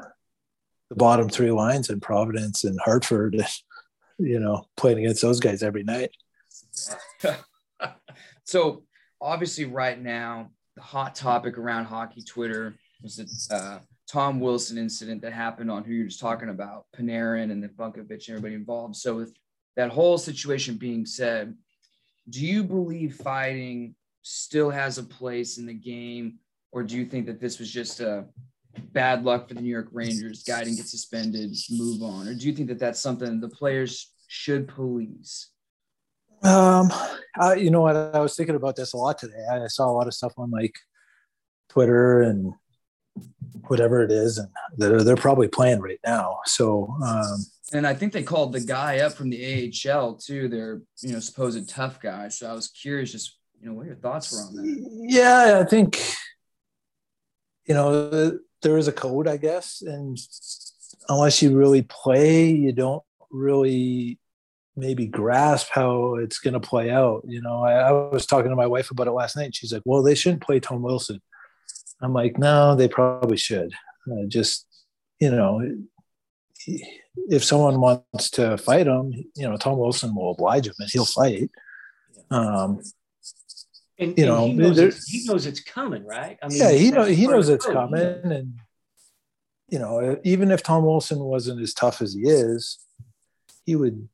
[0.89, 3.43] the bottom three lines in Providence and Hartford,
[4.19, 6.11] you know, playing against those guys every night.
[8.43, 8.83] so
[9.19, 15.21] obviously, right now, the hot topic around hockey Twitter was the uh, Tom Wilson incident
[15.21, 18.95] that happened on who you're just talking about, Panarin and then Buchnevich and everybody involved.
[18.95, 19.33] So with
[19.75, 21.55] that whole situation being said,
[22.29, 26.39] do you believe fighting still has a place in the game,
[26.71, 28.25] or do you think that this was just a
[28.91, 30.43] bad luck for the New York Rangers?
[30.43, 34.11] Guy didn't get suspended, move on, or do you think that that's something the players
[34.27, 35.51] should police?
[36.43, 36.91] Um,
[37.37, 37.95] I, you know what?
[37.95, 39.45] I was thinking about this a lot today.
[39.51, 40.75] I saw a lot of stuff on like
[41.69, 42.53] Twitter and
[43.67, 46.39] whatever it is, and they're they're probably playing right now.
[46.45, 50.47] So, um, and I think they called the guy up from the AHL too.
[50.47, 52.29] Their you know supposed tough guy.
[52.29, 55.05] So I was curious, just you know, what your thoughts were on that.
[55.07, 56.01] Yeah, I think
[57.65, 60.17] you know there is a code, I guess, and
[61.07, 64.19] unless you really play, you don't really
[64.75, 67.23] maybe grasp how it's going to play out.
[67.27, 69.53] You know, I, I, was talking to my wife about it last night.
[69.53, 71.21] She's like, "Well, they shouldn't play Tom Wilson."
[72.01, 73.73] I'm like, "No, they probably should."
[74.09, 74.65] Uh, just
[75.19, 75.61] you know,
[77.29, 81.05] if someone wants to fight him, you know, Tom Wilson will oblige him and he'll
[81.05, 81.51] fight.
[82.31, 82.81] Um,
[83.97, 86.37] and, you and know, he knows, he knows, it's coming, right?
[86.41, 88.59] I mean, yeah, he know he knows it's coming, and
[89.67, 92.79] you know, even if Tom Wilson wasn't as tough as he is,
[93.65, 94.07] he would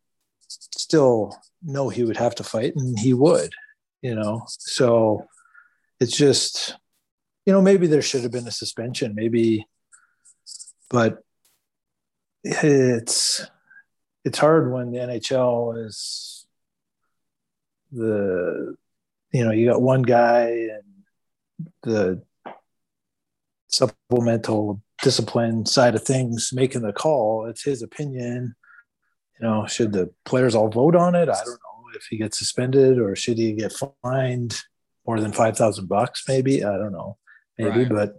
[0.48, 3.54] still know he would have to fight, and he would,
[4.02, 4.43] you know.
[4.48, 5.28] So
[6.00, 6.76] it's just,
[7.45, 9.67] you know, maybe there should have been a suspension, maybe,
[10.89, 11.23] but
[12.43, 13.45] it's
[14.23, 16.45] it's hard when the NHL is
[17.91, 18.75] the
[19.31, 20.84] you know you got one guy and
[21.84, 22.21] the
[23.67, 27.45] supplemental discipline side of things making the call.
[27.47, 28.55] It's his opinion.
[29.39, 31.29] You know should the players all vote on it?
[31.29, 34.62] I don't know if he gets suspended or should he get fined
[35.05, 36.63] more than 5000 bucks maybe?
[36.63, 37.17] I don't know
[37.58, 37.89] maybe right.
[37.89, 38.15] but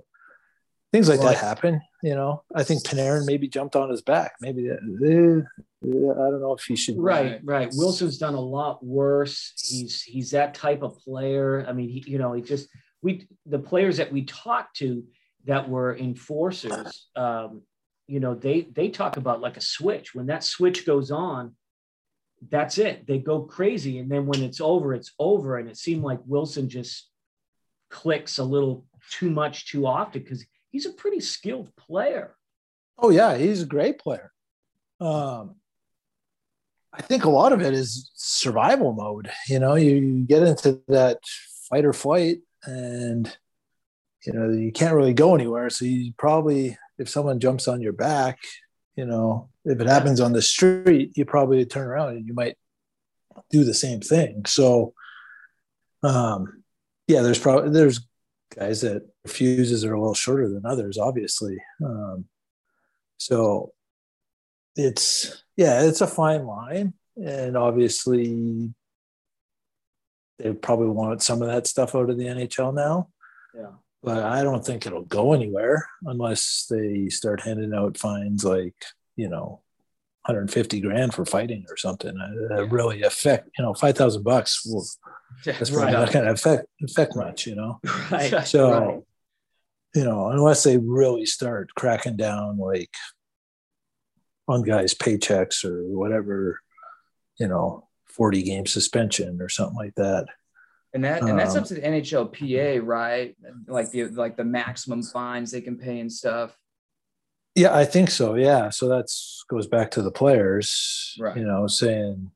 [0.92, 1.81] things like well, that happen.
[2.03, 4.35] You know, I think Panarin maybe jumped on his back.
[4.40, 5.40] Maybe uh, uh,
[5.85, 6.99] I don't know if he should.
[6.99, 7.68] Right, right.
[7.72, 9.53] Wilson's done a lot worse.
[9.59, 11.64] He's he's that type of player.
[11.68, 12.68] I mean, he you know he just
[13.03, 15.05] we the players that we talked to
[15.44, 17.09] that were enforcers.
[17.14, 17.62] Um,
[18.07, 20.14] you know, they they talk about like a switch.
[20.14, 21.55] When that switch goes on,
[22.51, 23.07] that's it.
[23.07, 25.57] They go crazy, and then when it's over, it's over.
[25.59, 27.09] And it seemed like Wilson just
[27.90, 32.37] clicks a little too much too often because he's a pretty skilled player.
[32.99, 34.33] Oh yeah, he's a great player.
[35.01, 35.57] Um,
[36.92, 39.31] I think a lot of it is survival mode.
[39.49, 41.19] You know, you get into that
[41.69, 43.37] fight or flight, and
[44.25, 45.69] you know you can't really go anywhere.
[45.71, 48.38] So you probably, if someone jumps on your back,
[48.97, 52.57] you know, if it happens on the street, you probably turn around and you might
[53.51, 54.47] do the same thing.
[54.47, 54.95] So,
[56.03, 56.64] um,
[57.07, 58.01] yeah, there's probably there's
[58.59, 61.59] guys that fuses are a little shorter than others, obviously.
[61.85, 62.27] Um,
[63.19, 63.73] so
[64.77, 68.73] it's yeah, it's a fine line, and obviously
[70.38, 73.09] they probably want some of that stuff out of the NHL now.
[73.55, 73.73] Yeah.
[74.03, 78.75] But I don't think it'll go anywhere unless they start handing out fines like,
[79.16, 79.62] you know,
[80.26, 82.14] 150 grand for fighting or something.
[82.14, 82.66] That yeah.
[82.68, 84.84] really affect, you know, 5,000 bucks will
[85.44, 85.92] that's right.
[85.92, 87.80] not going to affect affect much, you know.
[88.10, 88.46] Right.
[88.46, 89.00] So, right.
[89.94, 92.90] you know, unless they really start cracking down, like
[94.48, 96.60] on guys' paychecks or whatever,
[97.38, 100.26] you know, forty game suspension or something like that.
[100.94, 103.36] And that and that's um, up to the NHLPA, right?
[103.66, 106.56] Like the like the maximum fines they can pay and stuff.
[107.57, 108.35] Yeah, I think so.
[108.35, 111.37] Yeah, so that's goes back to the players, right.
[111.37, 112.31] you know, saying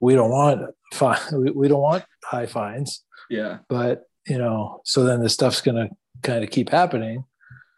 [0.00, 3.02] we don't want fine, we, we don't want high fines.
[3.30, 3.58] Yeah.
[3.68, 7.24] But, you know, so then the stuff's going to kind of keep happening.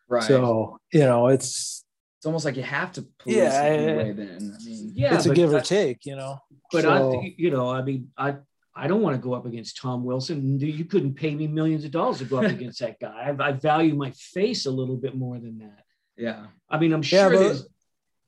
[0.09, 0.23] Right.
[0.23, 1.85] So, you know, it's,
[2.19, 4.57] it's almost like you have to police yeah, anyway, then.
[4.59, 6.39] I mean, yeah, it's a give or take, you know.
[6.73, 8.37] But so, I, you know, I mean, I,
[8.75, 10.59] I don't want to go up against Tom Wilson.
[10.61, 13.35] You couldn't pay me millions of dollars to go up against that guy.
[13.39, 15.86] I, I, value my face a little bit more than that.
[16.17, 16.47] Yeah.
[16.69, 17.33] I mean, I'm sure.
[17.33, 17.55] Yeah,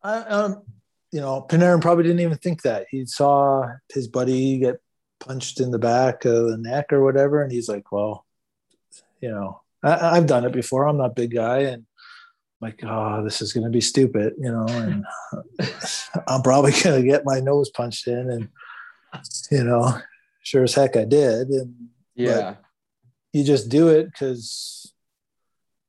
[0.03, 0.63] I, um,
[1.11, 2.87] you know, Panarin probably didn't even think that.
[2.91, 4.77] He saw his buddy get
[5.21, 8.25] punched in the back of the neck or whatever, and he's like, "Well,
[9.21, 10.87] you know, I, have done it before.
[10.87, 11.87] I'm not big guy, and
[12.61, 15.05] like, oh, this is going to be stupid, you know, and
[16.27, 18.31] I'm probably going to get my nose punched in.
[18.31, 18.49] And,
[19.51, 19.99] you know,
[20.43, 21.49] sure as heck I did.
[21.49, 22.57] And Yeah.
[23.33, 24.93] you just do it because,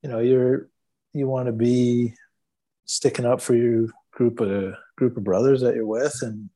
[0.04, 0.70] you know, you're,
[1.20, 2.14] you want to be
[2.86, 6.18] sticking up for your group of group of brothers that you're with.
[6.24, 6.50] And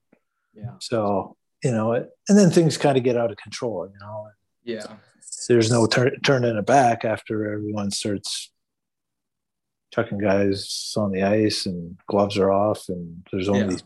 [0.54, 0.76] Yeah.
[0.80, 4.28] so, you know, it, and then things kind of get out of control, you know,
[4.64, 4.98] Yeah.
[5.48, 8.52] there's no tur- turning it back after everyone starts
[9.94, 13.82] chucking guys on the ice and gloves are off and there's only Yeah.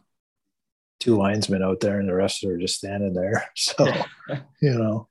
[1.00, 3.76] two linesmen out there and the rest are just standing there so
[4.62, 5.08] you know.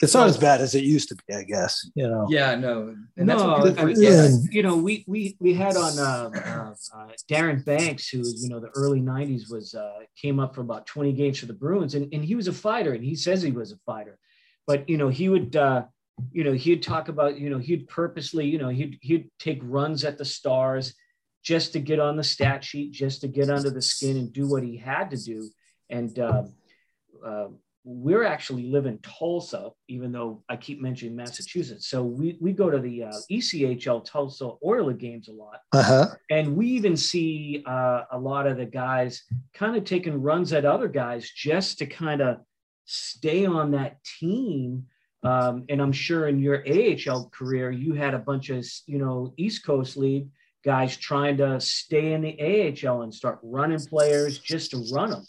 [0.00, 2.54] It's not Well- as bad as it used to be i guess you know Yeah.
[2.54, 2.94] No.
[3.16, 4.28] And that's no, what I mean, yeah.
[4.50, 8.60] you know, we we we had on uh, uh, uh, Darren Banks, who you know
[8.60, 12.12] the early '90s was uh, came up for about 20 games for the Bruins, and,
[12.14, 14.18] and he was a fighter, and he says he was a fighter,
[14.66, 15.82] but you know he would uh,
[16.30, 20.04] you know he'd talk about you know he'd purposely you know he'd he'd take runs
[20.04, 20.94] at the Stars
[21.42, 24.46] just to get on the stat sheet, just to get under the skin and do
[24.48, 25.50] what he had to do,
[25.90, 26.18] and.
[26.18, 26.44] Uh,
[27.24, 27.48] uh,
[27.90, 31.88] we're actually live in Tulsa, even though I keep mentioning Massachusetts.
[31.88, 35.60] So we, we go to the uh, ECHL Tulsa Oiler games a lot.
[35.72, 39.22] uh-huh And we even see uh, a lot of the guys
[39.54, 42.40] kind of taking runs at other guys just to kind of
[42.84, 44.84] stay on that team.
[45.22, 49.32] Um, and I'm sure in your AHL career, you had a bunch of, you know,
[49.38, 50.28] East Coast League
[50.62, 55.24] guys trying to stay in the AHL and start running players just to run them.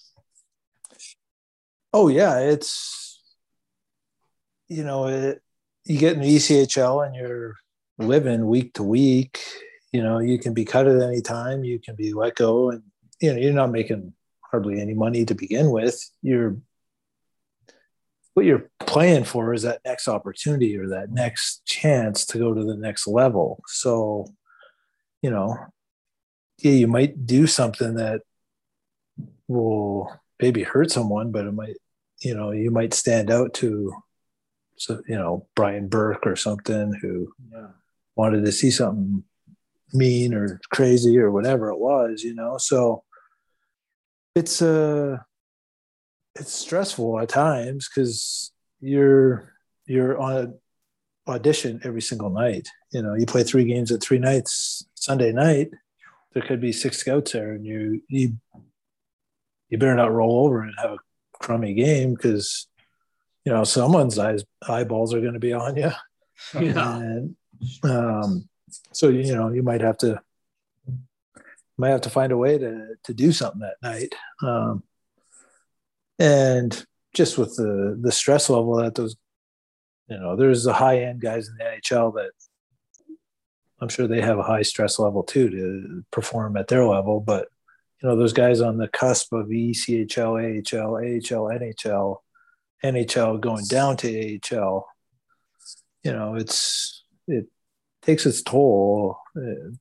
[1.93, 3.21] Oh yeah it's
[4.67, 5.41] you know it,
[5.85, 7.55] you get the echl and you're
[7.97, 9.39] living week to week
[9.91, 12.83] you know you can be cut at any time you can be let go and
[13.19, 14.13] you know you're not making
[14.51, 15.99] hardly any money to begin with.
[16.21, 16.57] You're
[18.33, 22.63] what you're playing for is that next opportunity or that next chance to go to
[22.63, 23.61] the next level.
[23.67, 24.27] So
[25.21, 25.57] you know
[26.59, 28.21] yeah you might do something that
[29.47, 31.77] will maybe hurt someone but it might
[32.21, 33.93] you know you might stand out to
[34.77, 37.67] so you know brian burke or something who Yeah.
[38.15, 39.23] wanted to see something
[39.93, 42.57] mean or crazy or whatever it was, you know.
[42.59, 43.03] So
[44.35, 45.17] it's uh
[46.35, 49.53] it's stressful at times because you're
[49.87, 50.33] you're on
[51.27, 52.67] a audition every single night.
[52.91, 55.69] You know, you play three games at three nights Sunday night.
[56.33, 58.33] There could be six scouts there, and you you
[59.69, 60.97] you better not roll over and have a
[61.33, 62.67] crummy game because
[63.45, 65.91] you know someone's eyes eyeballs are going to be on you.
[66.57, 66.97] Yeah.
[66.97, 67.35] And
[67.83, 68.47] um,
[68.93, 70.21] so you know you might have to
[71.77, 74.15] might have to find a way to to do something that night.
[74.41, 74.83] Um,
[76.17, 79.17] and just with the the stress level that those
[80.07, 82.31] you know there's the high end guys in the NHL that
[83.81, 87.47] I'm sure they have a high stress level too to perform at their level, but
[88.01, 92.17] you know those guys on the cusp of E ECHL, AHL, AHL, NHL,
[92.83, 94.87] NHL going down to AHL,
[96.03, 97.47] you know it's it
[98.01, 99.71] takes its toll uh,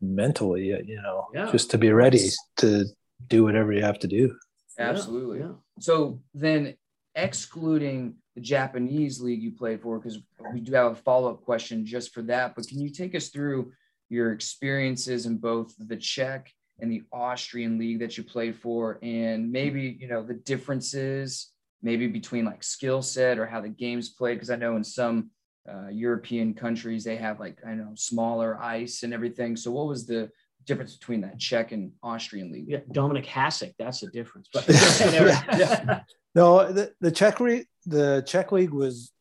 [0.00, 1.50] mentally, uh, you know, Yeah.
[1.52, 2.28] just to be ready
[2.58, 2.84] to
[3.28, 4.36] do whatever you have to do.
[4.78, 5.38] Absolutely.
[5.40, 5.52] Yeah.
[5.80, 6.74] So then,
[7.14, 10.18] excluding the Japanese league you played for, because
[10.52, 13.28] we do have a follow up question just for that, but can you take us
[13.28, 13.72] through
[14.10, 19.50] your experiences in both the Czech and the Austrian league that you played for, and
[19.50, 24.34] maybe you know the differences, maybe between like skill set or how the games played?
[24.34, 25.30] Because I know in some
[25.68, 29.56] uh, European countries they have like I know smaller ice and everything.
[29.56, 30.30] So what was the
[30.66, 32.66] difference between that Czech and Austrian league?
[32.68, 34.48] Yeah, Dominik Hasek, that's the difference.
[34.52, 36.00] But Yeah.
[36.34, 39.12] No, the, the Czech league, the Czech league was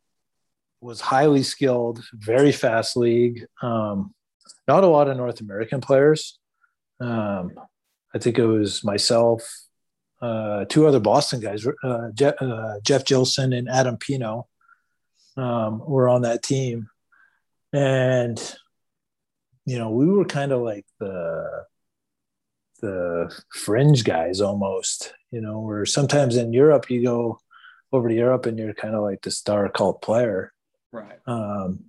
[0.82, 3.46] was highly skilled, very fast league.
[3.62, 4.14] Um,
[4.68, 6.38] not a lot of North American players.
[7.00, 7.52] Um,
[8.14, 9.42] I think it was myself,
[10.22, 14.48] uh, two other Boston guys, uh, Jeff, uh, Jeff Gilson and Adam Pino,
[15.38, 16.90] um, were on that team,
[17.74, 18.40] and
[19.66, 21.66] you know we were kind of like the
[22.82, 27.40] the fringe guys almost you know where sometimes in europe you go
[27.92, 30.52] over to europe and you're kind of like the star cult player.
[30.92, 31.20] Right.
[31.28, 31.86] um,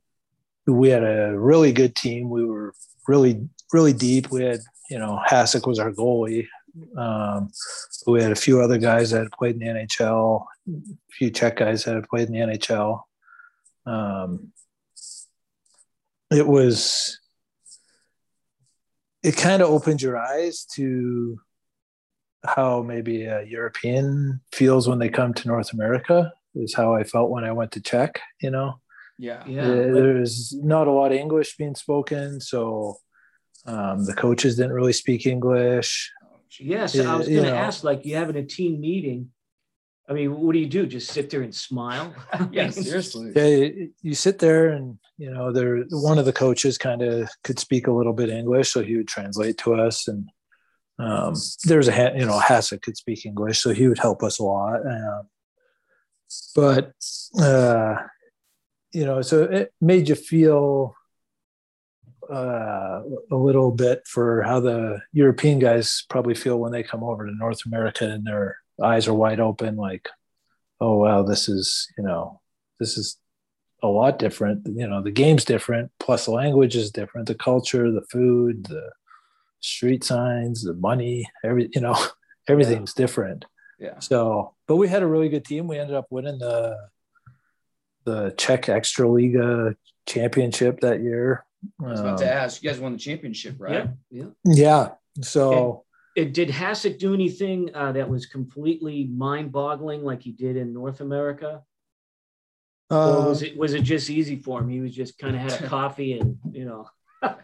[0.67, 2.29] we had a really good team.
[2.29, 2.75] We were
[3.07, 4.31] really really deep.
[4.31, 4.61] We had
[4.91, 6.47] you know Hasek was our goalie
[6.97, 7.51] um,
[8.07, 11.57] we had a few other guys that had played in the nhl a few czech
[11.57, 13.03] guys that had played in the nhl
[13.87, 14.53] um,
[16.31, 17.21] it was
[19.23, 21.39] it kind of opened your eyes to
[22.45, 27.31] how maybe a European feels when they come to North America is how I felt
[27.31, 28.81] when I went to Czech, you know.
[29.19, 29.45] Yeah.
[29.47, 29.67] Yeah.
[29.67, 32.99] There's not a lot of English being spoken, so
[33.67, 36.13] um, the coaches didn't really speak English.
[36.59, 37.59] Yes, I was you going to know.
[37.59, 39.31] ask, like, you having a team meeting.
[40.09, 40.87] I mean, what do you do?
[40.87, 42.15] Just sit there and smile?
[42.53, 43.33] Yeah, seriously.
[43.35, 47.29] Yeah, you, you sit there, and you know, there one of the coaches kind of
[47.43, 50.07] could speak a little bit English, so he would translate to us.
[50.07, 50.31] And
[50.99, 54.39] um, there's a ha- you know Hasek could speak English, so he would help us
[54.39, 54.81] a lot.
[54.87, 55.29] Um,
[56.55, 56.93] but
[57.41, 57.97] uh,
[58.93, 60.96] you know, so it made you feel
[62.31, 67.27] uh, a little bit for how the European guys probably feel when they come over
[67.27, 70.09] to North America and their eyes are wide open, like,
[70.81, 72.41] oh wow, this is you know,
[72.79, 73.19] this is
[73.83, 74.67] a lot different.
[74.67, 78.91] You know, the game's different, plus the language is different, the culture, the food, the
[79.61, 81.97] street signs, the money, every you know,
[82.49, 83.45] everything's different.
[83.79, 83.99] Yeah.
[84.01, 85.69] So, but we had a really good team.
[85.69, 86.77] We ended up winning the
[88.05, 89.75] the Czech Extraliga
[90.07, 91.46] championship that year.
[91.83, 92.63] I was about Um, to ask.
[92.63, 93.89] You guys won the championship, right?
[94.11, 94.25] Yeah.
[94.45, 94.55] Yeah.
[94.55, 94.89] yeah.
[95.23, 95.85] So
[96.15, 101.01] It, did Hasek do anything uh, that was completely mind-boggling, like he did in North
[101.01, 101.63] America,
[102.91, 104.69] or uh, was it was it just easy for him?
[104.69, 106.89] He was just kind of had a coffee and you know.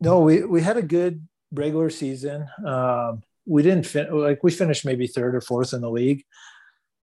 [0.00, 2.46] no, we we had a good regular season.
[2.64, 6.24] Um, we didn't fin- like we finished maybe third or fourth in the league.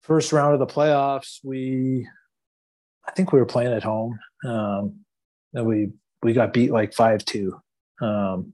[0.01, 2.07] First round of the playoffs, we
[3.07, 4.19] I think we were playing at home.
[4.45, 4.99] Um,
[5.53, 5.89] and we
[6.23, 7.59] we got beat like five two,
[8.01, 8.53] um,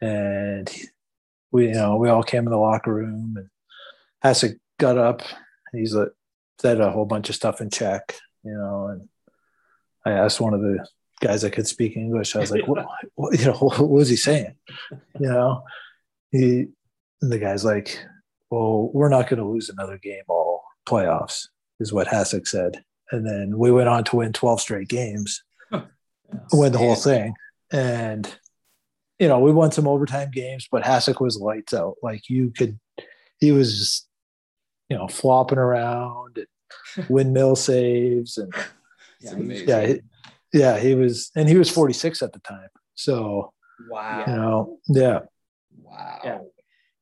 [0.00, 0.70] and
[1.50, 3.48] we you know we all came in the locker room and
[4.24, 5.22] Hasek got up.
[5.72, 6.08] He's like
[6.60, 9.08] said a whole bunch of stuff in Czech, you know, and
[10.06, 10.86] I asked one of the
[11.20, 12.36] guys that could speak English.
[12.36, 14.54] I was like, what, what you know, what was he saying?
[15.18, 15.62] You know,
[16.30, 16.66] he
[17.22, 17.98] and the guy's like,
[18.50, 21.48] well, we're not going to lose another game all playoffs,
[21.80, 22.84] is what Hasek said.
[23.10, 25.42] And then we went on to win 12 straight games,
[26.52, 27.34] win the whole thing.
[27.72, 28.26] And,
[29.18, 31.96] you know, we won some overtime games, but Hasek was lights out.
[32.02, 32.78] Like you could,
[33.38, 34.08] he was just,
[34.88, 38.38] you know, flopping around and windmill saves.
[38.38, 38.52] And
[39.20, 40.00] It's yeah, he,
[40.52, 42.68] yeah, he was, and he was 46 at the time.
[42.94, 43.52] So,
[43.88, 44.24] Wow.
[44.26, 45.20] you know, yeah.
[45.82, 46.20] Wow.
[46.24, 46.38] Yeah.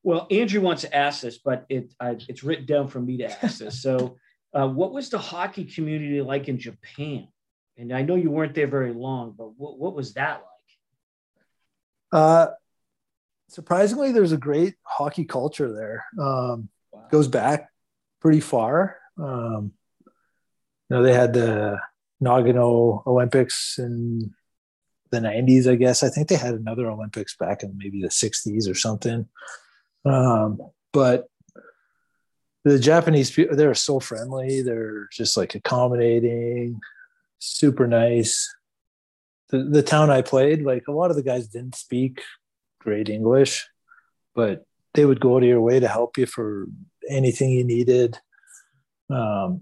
[0.03, 3.25] Well, Andrew wants to ask this, but it I, it's written down for me to
[3.43, 3.81] ask this.
[3.81, 4.17] So,
[4.53, 7.27] uh, what was the hockey community like in Japan?
[7.77, 10.43] And I know you weren't there very long, but what, what was that like?
[12.11, 12.47] Uh,
[13.49, 16.05] surprisingly, there's a great hockey culture there.
[16.23, 17.07] Um, Wow.
[17.09, 17.69] goes back
[18.21, 18.99] pretty far.
[19.17, 19.71] Um,
[20.89, 21.79] you know, they had the
[22.23, 24.35] Nagano Olympics in
[25.09, 26.03] the 90s, I guess.
[26.03, 29.27] I think they had another Olympics back in maybe the 60s or something.
[30.05, 30.59] Um,
[30.91, 31.25] but
[32.63, 34.61] the Japanese people, they're so friendly.
[34.61, 36.79] They're just like accommodating,
[37.39, 38.53] super nice.
[39.49, 42.21] The, the town I played, like a lot of the guys didn't speak
[42.79, 43.67] great English,
[44.35, 46.67] but they would go to your way to help you for
[47.09, 48.19] anything you needed.
[49.09, 49.61] Um,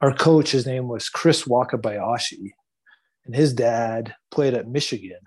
[0.00, 2.52] our coach, his name was Chris Wakabayashi,
[3.26, 5.18] and his dad played at Michigan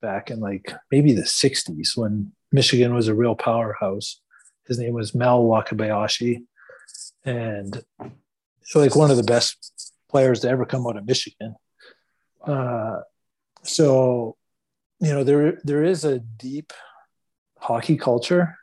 [0.00, 4.20] back in like maybe the 60s when Michigan was a real powerhouse.
[4.66, 6.44] His name was Mel Wakabayashi,
[7.24, 7.82] and
[8.74, 11.56] like one of the best players to ever come out of Michigan.
[12.46, 13.00] Uh,
[13.64, 14.36] so,
[15.00, 16.72] you know, there there is a deep
[17.58, 18.56] hockey culture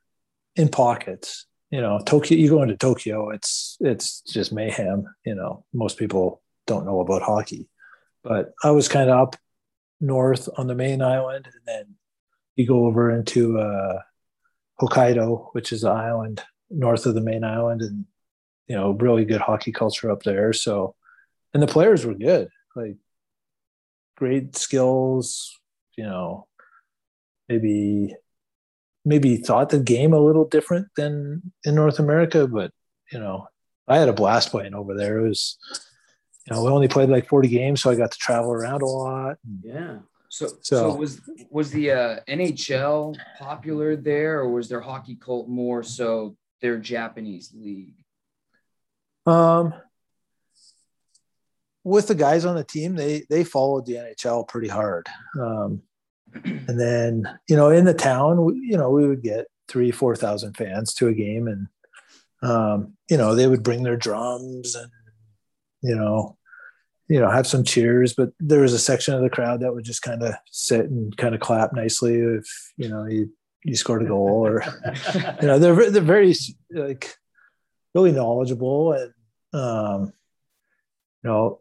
[0.56, 1.45] in pockets.
[1.72, 2.38] You know, Tokyo.
[2.38, 5.06] You go into Tokyo, it's it's just mayhem.
[5.26, 7.68] You know, most people don't know about hockey,
[8.24, 9.36] but I was kind of up
[10.00, 11.95] north on the main island, and then
[12.56, 14.00] you go over into uh,
[14.82, 18.06] Hokkaido, which is the island north of the main island, and
[18.68, 20.54] you know, really good hockey culture up there.
[20.54, 20.95] So,
[21.54, 22.97] and the players were good, like
[24.18, 25.60] great skills.
[25.97, 26.47] You know,
[27.47, 28.16] maybe
[29.06, 32.72] maybe thought the game a little different than in North America, but
[33.12, 33.47] you know,
[33.88, 35.20] I had a blast playing over there.
[35.20, 35.58] It was,
[36.45, 38.86] you know, we only played like 40 games, so I got to travel around a
[38.86, 39.38] lot.
[39.64, 40.00] Yeah.
[40.30, 45.50] So, so, So- was was the uh, NHL popular there, or was their hockey cult
[45.50, 47.95] more so their Japanese league?
[49.26, 49.74] Um,
[51.84, 55.07] with the guys on the team, they they followed the NHL pretty hard.
[55.39, 55.82] Um,
[56.43, 60.15] and then you know, in the town, we, you know, we would get three, four
[60.15, 61.67] thousand fans to a game, and
[62.41, 64.91] um, you know, they would bring their drums and
[65.82, 66.38] you know,
[67.07, 68.13] you know, have some cheers.
[68.13, 71.15] But there was a section of the crowd that would just kind of sit and
[71.17, 73.32] kind of clap nicely if you know you
[73.63, 74.63] you scored a goal or
[75.41, 76.34] you know they're they're very
[76.71, 77.15] like
[77.93, 79.13] really knowledgeable and
[79.53, 80.13] um
[81.23, 81.59] you know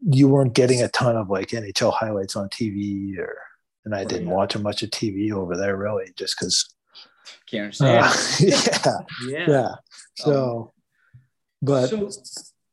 [0.00, 3.36] you weren't getting a ton of like NHL highlights on TV or
[3.84, 6.74] and I didn't watch a much of TV over there really just because
[7.48, 8.04] can't understand.
[8.04, 9.74] Uh, yeah, yeah, yeah.
[10.16, 10.72] So,
[11.62, 12.10] but so,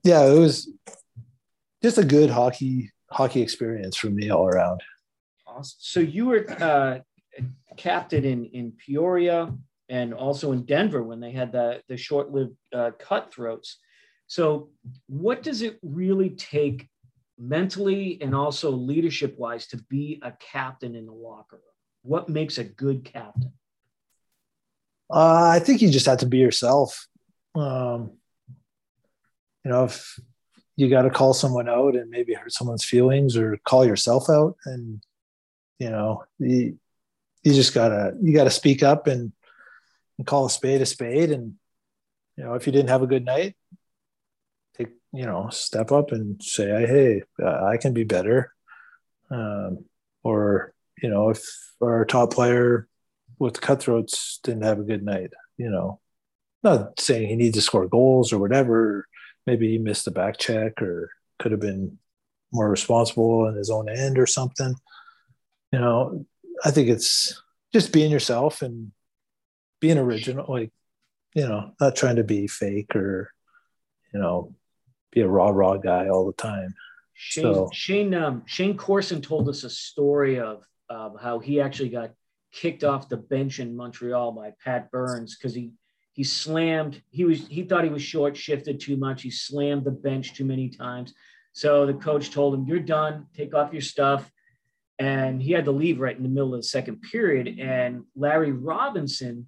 [0.03, 0.69] yeah, it was
[1.81, 4.81] just a good hockey hockey experience for me all around.
[5.45, 5.77] Awesome.
[5.79, 6.99] So you were uh,
[7.77, 9.53] captain in in Peoria
[9.89, 13.77] and also in Denver when they had the the short lived uh, cutthroats.
[14.27, 14.69] So,
[15.07, 16.89] what does it really take
[17.43, 21.63] mentally and also leadership wise to be a captain in the locker room?
[22.03, 23.53] What makes a good captain?
[25.09, 27.07] Uh, I think you just have to be yourself.
[27.55, 28.13] Um,
[29.63, 30.19] you know, if
[30.75, 34.55] you got to call someone out and maybe hurt someone's feelings or call yourself out,
[34.65, 35.03] and
[35.79, 36.77] you know, you,
[37.43, 39.31] you just gotta you gotta speak up and,
[40.17, 41.31] and call a spade a spade.
[41.31, 41.53] And
[42.37, 43.55] you know, if you didn't have a good night,
[45.13, 48.53] you know, step up and say, "Hey, I can be better."
[49.29, 49.85] Um,
[50.23, 51.43] or you know, if
[51.81, 52.87] our top player
[53.39, 55.33] with cutthroats didn't have a good night.
[55.57, 55.99] You know,
[56.63, 59.07] not saying he needs to score goals or whatever.
[59.45, 61.99] Maybe he missed a back check or could have been
[62.51, 64.75] more responsible in his own end or something.
[65.71, 66.25] You know,
[66.63, 67.41] I think it's
[67.73, 68.91] just being yourself and
[69.81, 70.71] being original, like,
[71.33, 73.31] you know, not trying to be fake or,
[74.13, 74.53] you know,
[75.13, 76.73] be a raw, raw guy all the time.
[77.13, 81.89] Shayne, so, Shayne, um, Shayne Corson told us a story of, of how he actually
[81.89, 82.11] got
[82.51, 85.71] kicked off the bench in Montreal by Pat Burns because he
[86.13, 89.23] he slammed he was he thought he was short shifted too much.
[89.23, 91.13] He slammed the bench too many times.
[91.53, 93.25] So the coach told him, "You're done.
[93.35, 94.31] Take off your stuff."
[94.99, 97.59] And he had to leave right in the middle of the second period.
[97.59, 99.47] And Larry Robinson,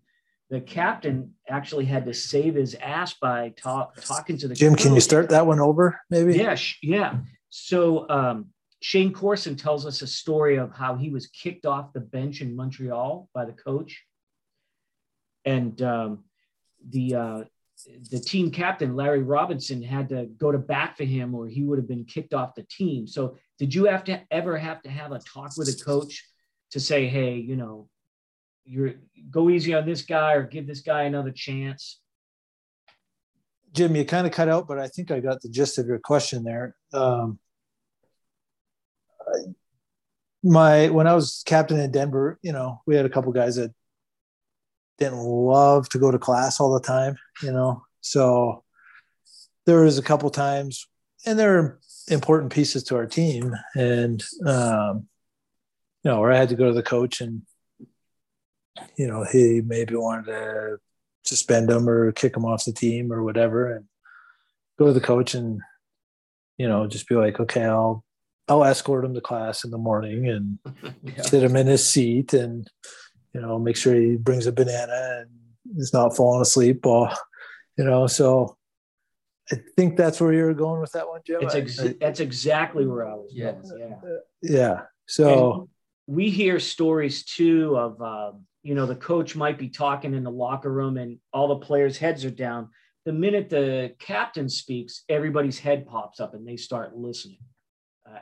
[0.50, 4.56] the captain, actually had to save his ass by talk, talking to the.
[4.56, 6.38] Jim, can you start that one over, maybe?
[6.38, 7.18] Yeah, yeah.
[7.50, 8.48] So um,
[8.82, 12.56] Shayne Corson tells us a story of how he was kicked off the bench in
[12.56, 14.04] Montreal by the coach,
[15.46, 16.26] and um,
[16.90, 17.44] the uh,
[18.12, 21.80] the team captain Larry Robinson had to go to bat for him, or he would
[21.80, 23.08] have been kicked off the team.
[23.08, 26.24] So, did you have to ever have to have a talk with a coach
[26.72, 27.90] to say, "Hey, you know,
[28.66, 28.94] you're
[29.32, 32.00] go easy on this guy, or give this guy another chance"?
[33.74, 36.00] Jim, you kind of cut out, but I think I got the gist of your
[36.00, 36.76] question there.
[36.94, 37.40] Um,
[40.44, 43.74] my when I was captain in Denver, you know, we had a couple guys that
[44.98, 47.84] didn't love to go to class all the time, you know.
[48.02, 48.64] So
[49.66, 50.88] there was a couple times,
[51.26, 55.08] and there are important pieces to our team, and um,
[56.04, 57.42] you know, where I had to go to the coach, and
[58.96, 60.78] you know, he maybe wanted to
[61.24, 63.86] suspend him or kick him off the team or whatever, and
[64.78, 65.62] go to the coach and
[66.58, 68.04] you know just be like, okay, I'll
[68.48, 70.60] I'll escort him to class in the morning and
[71.04, 71.22] yeah.
[71.22, 72.70] sit him in his seat and
[73.34, 75.30] you know make sure he brings a banana and
[75.78, 77.10] is not falling asleep or
[77.78, 78.56] you know so
[79.52, 81.40] I think that's where you're going with that one, Jim.
[81.42, 83.32] It's ex- I, that's exactly where I was.
[83.32, 83.96] Yeah, going.
[84.02, 84.82] yeah, yeah.
[85.08, 85.70] So and
[86.08, 90.32] we hear stories too of um, you know the coach might be talking in the
[90.32, 92.70] locker room and all the players' heads are down.
[93.06, 97.38] The minute the captain speaks, everybody's head pops up and they start listening.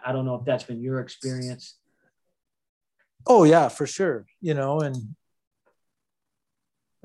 [0.06, 1.78] I don't know if that's been your experience.
[3.26, 4.26] Oh yeah, for sure.
[4.42, 5.16] You know, and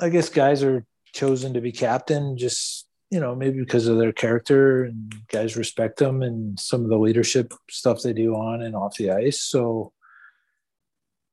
[0.01, 4.12] I guess guys are chosen to be captain just you know maybe because of their
[4.12, 8.74] character and guys respect them and some of the leadership stuff they do on and
[8.74, 9.41] off the ice.
[9.41, 9.93] So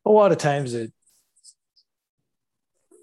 [0.05, 0.93] a lot of times it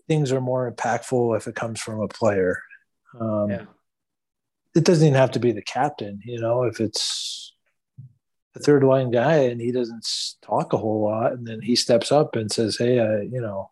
[0.08, 2.60] things are more impactful if it comes from a player.
[3.18, 3.64] Um, yeah.
[4.74, 7.52] It doesn't even have to be the captain, you know, if it's
[8.54, 10.06] a third line guy and he doesn't
[10.42, 13.70] talk a whole lot and then he steps up and says hey I, you know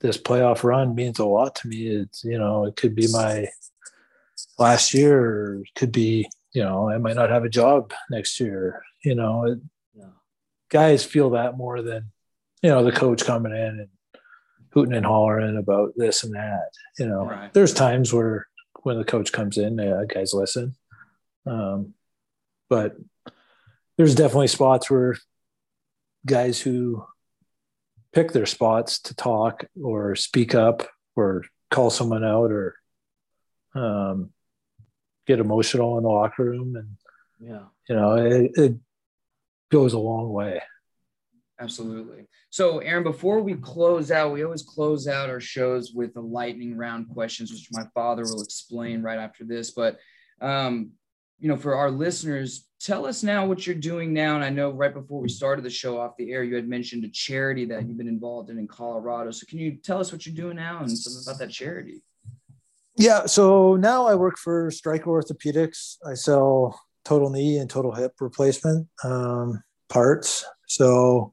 [0.00, 3.48] this playoff run means a lot to me it's you know it could be my
[4.58, 8.38] last year or it could be you know i might not have a job next
[8.38, 9.58] year you know it,
[9.94, 10.04] yeah.
[10.68, 12.12] guys feel that more than
[12.62, 13.88] you know the coach coming in and
[14.70, 17.26] hooting and hollering about this and that you know.
[17.26, 17.52] Right.
[17.52, 18.46] there's times where
[18.82, 20.76] when the coach comes in uh, guys listen.
[21.46, 21.94] Um,
[22.68, 22.96] but
[23.96, 25.16] there's definitely spots where
[26.26, 27.04] guys who
[28.12, 32.76] pick their spots to talk or speak up or call someone out or
[33.74, 34.30] um,
[35.26, 36.96] get emotional in the locker room and
[37.40, 37.64] yeah.
[37.88, 38.74] you know it, it
[39.70, 40.60] goes a long way
[41.60, 46.20] absolutely so aaron before we close out we always close out our shows with the
[46.20, 49.98] lightning round questions which my father will explain right after this but
[50.40, 50.90] um,
[51.38, 54.36] you know, for our listeners, tell us now what you're doing now.
[54.36, 57.04] And I know right before we started the show off the air, you had mentioned
[57.04, 59.30] a charity that you've been involved in in Colorado.
[59.30, 62.02] So can you tell us what you're doing now and something about that charity?
[62.96, 63.26] Yeah.
[63.26, 65.96] So now I work for Stryker Orthopedics.
[66.06, 70.44] I sell total knee and total hip replacement um, parts.
[70.66, 71.32] So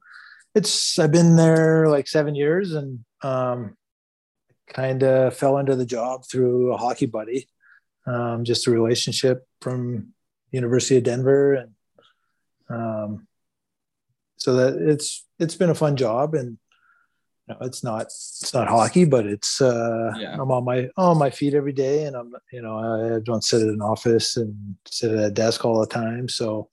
[0.56, 3.76] it's I've been there like seven years and um,
[4.68, 7.47] kind of fell into the job through a hockey buddy,
[8.06, 10.14] um, just a relationship from
[10.51, 11.72] University of Denver, and
[12.70, 13.28] um,
[14.38, 16.58] so that it's it's been a fun job and
[17.47, 20.38] you know, it's not it's not hockey, but it's uh, yeah.
[20.39, 23.62] I'm on my on my feet every day, and I'm you know I don't sit
[23.62, 26.70] at an office and sit at a desk all the time, so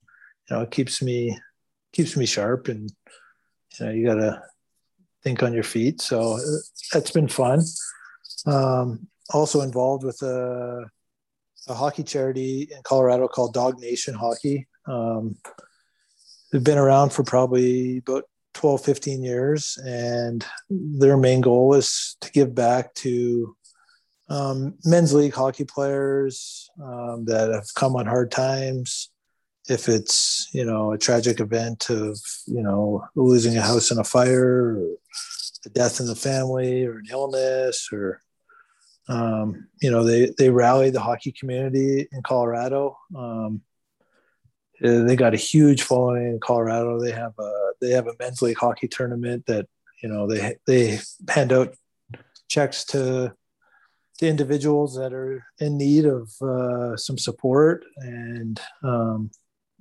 [0.49, 1.37] you know it keeps me
[1.93, 2.93] keeps me sharp, and
[3.79, 4.43] you know you got to
[5.23, 6.01] think on your feet.
[6.01, 6.59] So uh,
[6.93, 7.63] that's been fun.
[8.47, 10.87] Um, also involved with a,
[11.69, 14.67] a hockey charity in Colorado called Dawg Nation Hockey.
[14.87, 15.37] Um,
[16.51, 22.33] they've been around for probably about 12, 15 years, and their main goal is to
[22.33, 23.57] give back to
[24.29, 29.11] um, men's league hockey players um, that have come on hard times.
[29.69, 34.05] If it's you know a tragic event of you know losing a house in a
[34.05, 34.87] fire, or
[35.67, 38.21] a death in the family, or an illness, or
[39.09, 42.97] um, you know they they rally the hockey community in Colorado.
[43.17, 43.63] Um,
[44.81, 47.01] they got a huge following in Colorado.
[47.01, 49.67] They have a they have a men's league hockey tournament that
[50.03, 51.75] you know they they hand out
[52.49, 53.35] checks to
[54.21, 59.31] the individuals that are in need of uh, some support and um,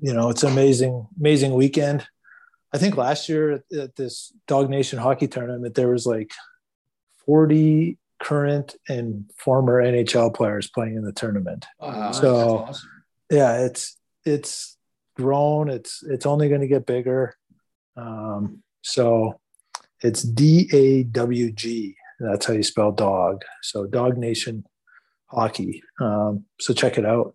[0.01, 2.05] you know it's an amazing amazing weekend
[2.73, 6.31] i think last year at, at, this dawg nation hockey tournament there was like
[7.25, 12.89] 40 current and former nhl players playing in the tournament wow, so awesome.
[13.29, 14.77] yeah it's it's
[15.15, 17.35] grown it's it's only going to get bigger
[17.99, 19.39] um, so
[20.01, 21.95] it's D A W G.
[22.19, 23.43] That's how you spell dog.
[23.61, 24.65] So Dawg Nation
[25.27, 25.83] Hockey.
[25.99, 27.33] Um, so check it out.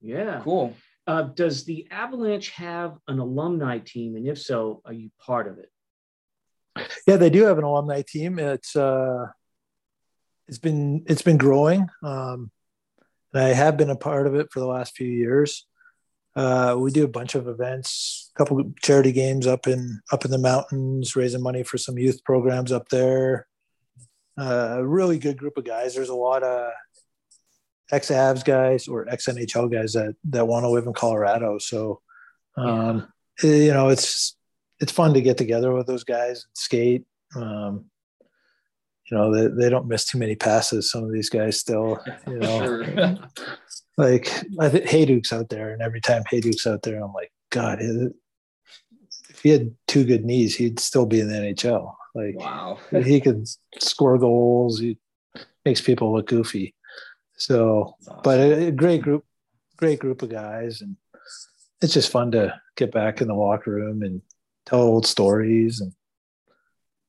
[0.00, 0.40] Yeah.
[0.42, 0.74] Cool.
[1.06, 4.16] Uh, does the Avalanche have an alumni team?
[4.16, 5.70] And if so, are you part of it?
[7.06, 8.38] Yeah, they do have an alumni team.
[8.38, 9.26] It's uh,
[10.48, 11.88] it's been it's been growing.
[12.02, 12.50] Um,
[13.32, 15.66] and I have been a part of it for the last few years.
[16.34, 20.30] Uh, we do a bunch of events, a couple charity games up in up in
[20.30, 23.46] the mountains, raising money for some youth programs up there.
[24.38, 25.94] Uh, a really good group of guys.
[25.94, 26.72] There's a lot of
[27.92, 31.58] ex Avs guys or ex NHL guys that that want to live in Colorado.
[31.58, 32.00] So,
[32.56, 33.06] um,
[33.42, 33.50] yeah.
[33.50, 34.36] you know, it's
[34.80, 37.04] it's fun to get together with those guys and skate.
[37.34, 37.86] Um,
[39.10, 40.90] you know, they, they don't miss too many passes.
[40.90, 43.18] Some of these guys still, you know,
[43.96, 44.28] like
[44.58, 49.40] I think Hejduk's out there, and every time Hejduk's out there, I'm like, God, if
[49.42, 51.94] he had two good knees, he'd still be in the NHL.
[52.14, 53.46] Like, wow, he could
[53.78, 54.80] score goals.
[54.80, 54.98] He
[55.64, 56.74] makes people look goofy.
[57.36, 58.20] So, awesome.
[58.22, 59.24] but a, a great group,
[59.76, 60.96] great group of guys, and
[61.82, 64.22] it's just fun to get back in the locker room and
[64.64, 65.92] tell old stories and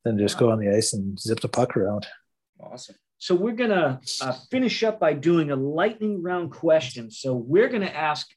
[0.04, 2.08] then just go on the ice and zip the puck around.
[2.60, 2.96] Awesome.
[3.20, 7.10] So we're going to uh, finish up by doing a lightning round question.
[7.10, 8.28] So we're going to ask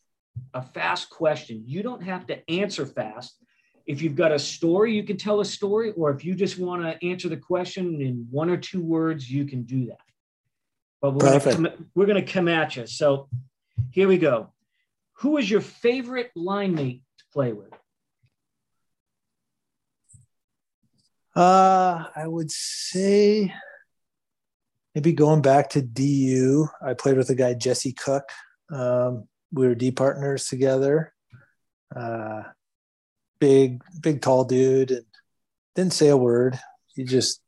[0.54, 1.64] a fast question.
[1.66, 3.36] You don't have to answer fast.
[3.86, 6.82] If you've got a story, you can tell a story, or if you just want
[6.82, 10.00] to answer the question in one or two words, you can do that.
[11.00, 11.56] But we're Perfect.
[11.56, 12.86] Gonna come, we're going to come at you.
[12.86, 13.28] So
[13.90, 14.52] here we go.
[15.14, 17.72] Who is your favorite line mate to play with?
[21.34, 23.54] Uh, I would say
[24.94, 26.68] maybe going back to DU.
[26.84, 28.24] I played with a guy Jesse Cook.
[28.72, 31.12] Um, we were D partners together.
[31.94, 32.42] Uh,
[33.40, 35.04] big, big, tall dude, and
[35.74, 36.58] didn't say a word.
[36.94, 37.40] He just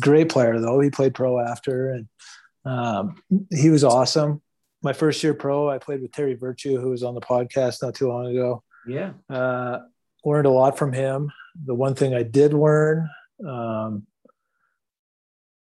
[0.00, 0.80] great player though.
[0.80, 2.08] He played pro after, and
[2.70, 4.42] um, he was awesome.
[4.82, 7.94] My first year pro, I played with Terry Virtue, who was on the podcast not
[7.94, 8.62] too long ago.
[8.86, 9.80] Yeah, uh,
[10.24, 11.30] learned a lot from him.
[11.66, 13.08] The one thing I did learn
[13.46, 14.06] um,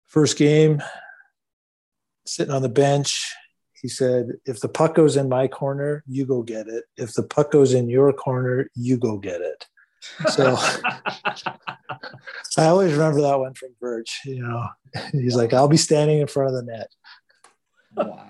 [0.07, 0.83] first game,
[2.27, 3.35] sitting on the bench,
[3.81, 6.85] he said, If the puck goes in my corner, you go get it.
[6.97, 9.67] If the puck goes in your corner, you go get it.
[10.31, 10.57] So
[12.57, 14.21] I always remember that one from Birch.
[14.25, 14.69] You know,
[15.13, 16.89] he's like, I'll be standing in front of the net.
[17.97, 18.29] Wow.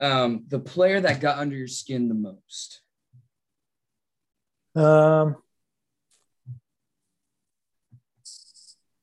[0.00, 2.80] Um, the player that got under your skin the most.
[4.74, 5.36] Um,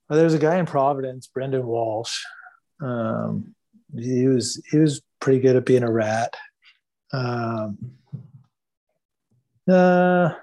[0.10, 2.24] Well, there's a guy in Providence, Brendan Walsh.
[2.82, 3.54] Um,
[3.96, 6.36] he was he was pretty good at being a rat.
[7.14, 7.78] Um,
[9.70, 10.34] Uh,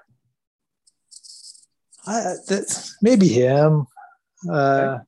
[2.07, 3.85] I, that, maybe him.
[4.49, 4.99] Uh,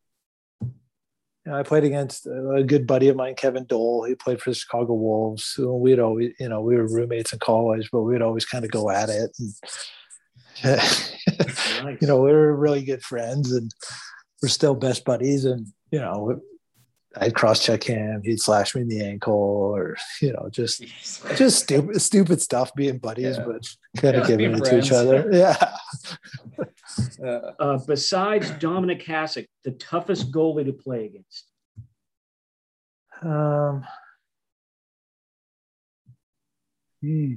[0.62, 4.04] you know, I played against a good buddy of mine, Kevin Doell.
[4.04, 5.56] He played for the Chicago Wolves.
[5.58, 8.90] We'd always, you know, we were roommates in college, but we'd always kind of go
[8.90, 9.32] at it.
[10.64, 13.72] And, you know, we were really good friends and
[14.42, 15.46] we're still best buddies.
[15.46, 16.42] And, you know,
[17.20, 20.84] I'd cross check him, he'd slash me in the ankle, or you know, just
[21.36, 23.46] just stupid stupid stuff being buddies, yeah.
[23.46, 23.68] but
[23.98, 24.70] kind of yeah, giving it friends.
[24.70, 25.30] to each other.
[25.32, 25.56] Yeah.
[27.24, 31.46] Uh, uh, besides Dominik Hasek, the toughest goalie to play against.
[33.22, 33.86] Um.
[37.02, 37.34] Hmm.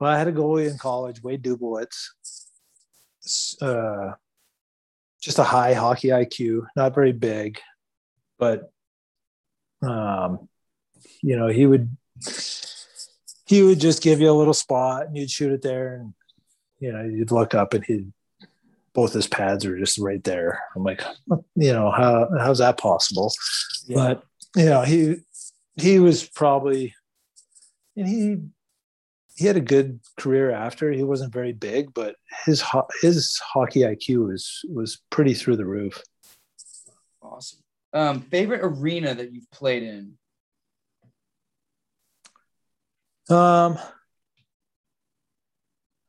[0.00, 2.08] Well, I had a goalie in college, Wade Dubielewicz.
[3.60, 4.12] Uh,
[5.28, 7.60] just a high hockey IQ, not very big,
[8.38, 8.72] but
[9.82, 10.48] um,
[11.22, 11.94] you know, he would
[13.44, 16.14] he would just give you a little spot and you'd shoot it there and
[16.80, 18.10] you know, you'd look up and he'd
[18.94, 20.62] both his pads are just right there.
[20.74, 21.02] I'm like,
[21.54, 23.30] you know, how how's that possible?
[23.86, 23.96] Yeah.
[23.96, 24.22] But
[24.56, 25.16] you know, he
[25.76, 26.94] he was probably
[27.96, 28.38] and he
[29.38, 30.90] he had a good career after.
[30.90, 32.64] He wasn't very big, but his
[33.00, 36.02] his hockey IQ was was pretty through the roof.
[37.22, 37.60] Awesome.
[37.92, 40.18] Um, favorite arena that you've played in?
[43.30, 43.78] Um,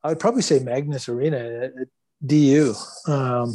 [0.02, 1.88] I'd probably say Magness Arena at, at
[2.26, 2.74] DU.
[3.06, 3.54] Um,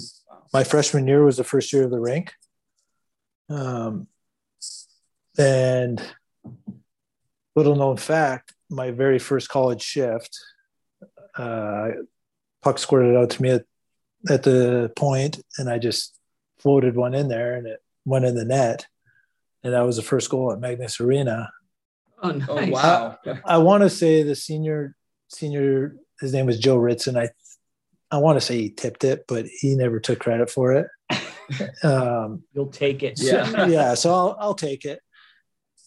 [0.53, 2.31] my freshman year was the first year of the rink.
[3.49, 4.07] Um,
[5.37, 6.01] and
[7.57, 10.37] little known fact, my very first college shift,
[11.37, 11.89] uh,
[12.61, 13.65] puck squirted out to me at,
[14.29, 16.17] at the point, and I just
[16.59, 18.87] floated one in there, and it went in the net,
[19.63, 21.51] and that was the first goal at Magness Arena.
[22.23, 22.47] Oh, nice.
[22.49, 23.17] oh wow!
[23.25, 24.95] I, I want to say the senior
[25.27, 27.17] senior his name was Joe Ritson.
[27.17, 27.29] I
[28.09, 30.87] I want to say he tipped it, but he never took credit for it.
[31.83, 33.19] Um, You'll take it.
[33.21, 33.93] Yeah, so, yeah.
[33.93, 34.99] So I'll I'll take it.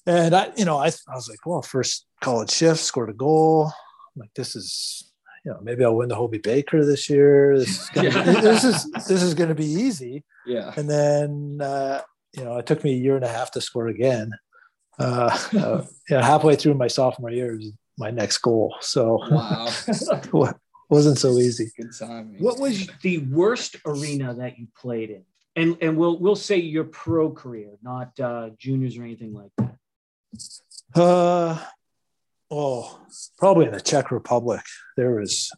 [0.06, 3.72] And I, you know, I, I was like, well, first college shift, scored a goal.
[4.14, 5.12] I'm like, this is,
[5.44, 7.58] you know, maybe I'll win the Hobey Baker this year.
[7.58, 8.22] This is gonna, yeah.
[8.40, 10.24] this is this is going to be easy.
[10.46, 10.72] Yeah.
[10.76, 12.02] And then, uh,
[12.36, 14.32] you know, it took me a year and a half to score again.
[14.98, 18.74] Uh, uh, yeah, halfway through my sophomore year was my next goal.
[18.80, 19.68] So wow,
[20.88, 21.70] wasn't so easy.
[21.76, 22.34] Good time.
[22.38, 25.24] What was the worst arena that you played in?
[25.56, 31.00] And and we'll we'll say your pro career, not uh, juniors or anything like that.
[31.00, 31.58] Uh,
[32.50, 33.00] oh,
[33.38, 34.62] probably in the Czech Republic.
[34.96, 35.50] There was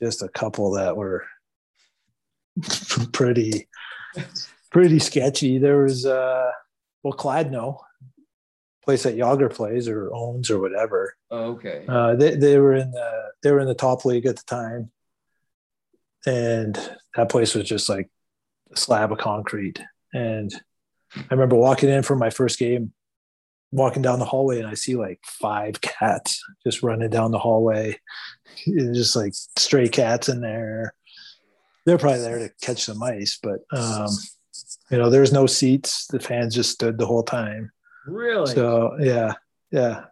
[0.00, 1.24] just a couple that were
[3.12, 3.68] pretty,
[4.70, 5.58] pretty sketchy.
[5.58, 6.50] There was, uh,
[7.02, 7.80] well, Kladno,
[8.88, 11.14] place that Jagr plays or owns or whatever.
[11.30, 11.84] Oh, okay.
[11.86, 14.90] Uh, they they were in the they were in the top league at the time,
[16.26, 16.74] and
[17.14, 18.08] that place was just like
[18.72, 19.78] a slab of concrete.
[20.14, 20.50] And
[21.14, 22.94] I remember walking in for my first game
[23.70, 27.98] walking down the hallway and I see like five cats just running down the hallway,
[28.66, 30.94] just like stray cats in there.
[31.84, 34.08] They're probably there to catch some mice, but um,
[34.90, 36.06] you know, there's no seats.
[36.08, 37.70] The fans just stood the whole time.
[38.06, 38.54] Really?
[38.54, 39.34] So yeah,
[39.70, 40.04] yeah.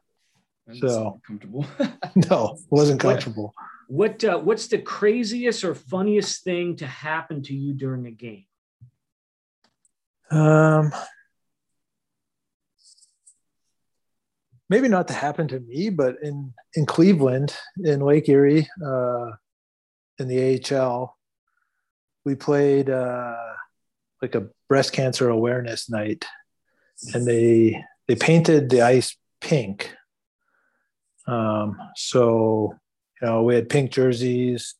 [0.66, 1.66] That's so comfortable.
[2.30, 3.54] no, wasn't comfortable.
[3.88, 8.10] What, what uh, what's the craziest or funniest thing to happen to you during a
[8.10, 8.46] game?
[10.30, 10.92] Um,
[14.68, 19.32] maybe not to happen to me, but in in Cleveland, in Lake Erie, uh,
[20.18, 21.16] in the AHL,
[22.24, 23.36] we played uh,
[24.20, 26.24] like a breast cancer awareness night,
[27.14, 29.94] and they they painted the ice pink.
[31.26, 32.74] Um, so
[33.20, 34.74] you know we had pink jerseys.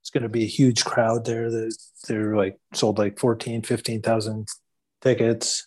[0.00, 1.50] It's going to be a huge crowd there.
[1.50, 1.76] That
[2.08, 4.48] they're like sold like 14, 15,000
[5.02, 5.66] tickets.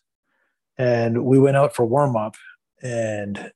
[0.78, 2.36] And we went out for warm up
[2.82, 3.52] and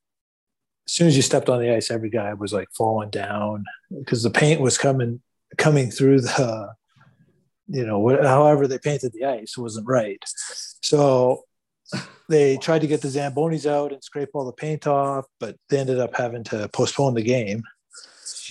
[0.87, 3.65] as soon as you stepped on the ice, every guy was like falling down
[3.99, 5.21] because the paint was coming
[5.57, 6.73] coming through the,
[7.67, 10.23] you know, however they painted the ice wasn't right.
[10.81, 11.43] So
[12.29, 15.79] they tried to get the zambonis out and scrape all the paint off, but they
[15.79, 17.63] ended up having to postpone the game.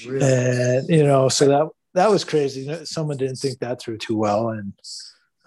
[0.07, 0.21] Really?
[0.27, 2.85] And you know, so that that was crazy.
[2.85, 4.75] Someone didn't think that through too well, and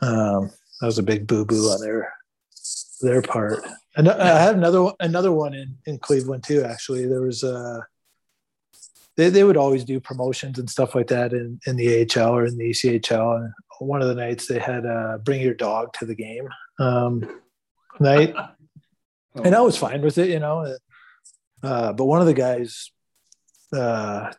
[0.02, 2.12] um, that was a big boo boo on their
[3.02, 3.64] their part.
[4.00, 6.64] And I had another another one in in Cleveland too.
[6.64, 7.54] Actually, there was a.
[7.54, 7.82] Uh,
[9.18, 12.46] they, they would always do promotions and stuff like that in, in the AHL or
[12.46, 13.36] in the ECHL.
[13.36, 16.48] And one of the nights they had uh, bring your dog to the game
[16.80, 17.42] um,
[18.00, 18.34] night,
[19.44, 20.78] and I was fine with it, you know.
[21.62, 22.92] Uh, but one of the guys
[23.74, 24.32] uh,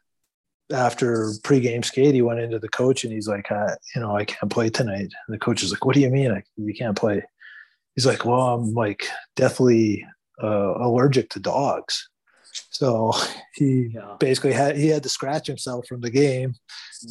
[0.73, 4.25] after pregame skate, he went into the coach and he's like, I, you know, I
[4.25, 5.13] can't play tonight.
[5.27, 6.33] And the coach is like, what do you mean?
[6.33, 7.23] I, you can't play?
[7.95, 10.07] He's like, well, I'm like deathly
[10.43, 12.09] uh, allergic to dogs.
[12.71, 13.13] So
[13.55, 14.17] he yeah.
[14.19, 16.55] basically had he had to scratch himself from the game.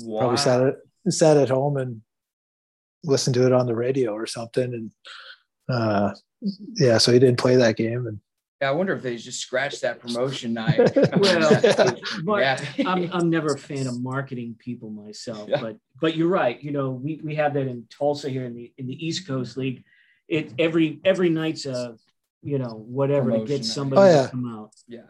[0.03, 0.19] Wow.
[0.19, 0.75] Probably sat at
[1.09, 2.01] sat at home and
[3.03, 4.73] listened to it on the radio or something.
[4.73, 4.91] And
[5.69, 6.13] uh,
[6.75, 8.07] yeah, so he didn't play that game.
[8.07, 8.19] And
[8.61, 10.77] yeah, I wonder if they just scratched that promotion night.
[12.25, 12.59] well, yeah.
[12.85, 15.61] I'm, I'm never a fan of marketing people myself, yeah.
[15.61, 16.61] but but you're right.
[16.61, 19.55] You know, we, we have that in Tulsa here in the in the East Coast
[19.55, 19.83] League.
[20.29, 21.97] It every every night's a
[22.41, 24.23] you know whatever promotion to get somebody oh, yeah.
[24.23, 24.71] to come out.
[24.87, 25.01] Yeah.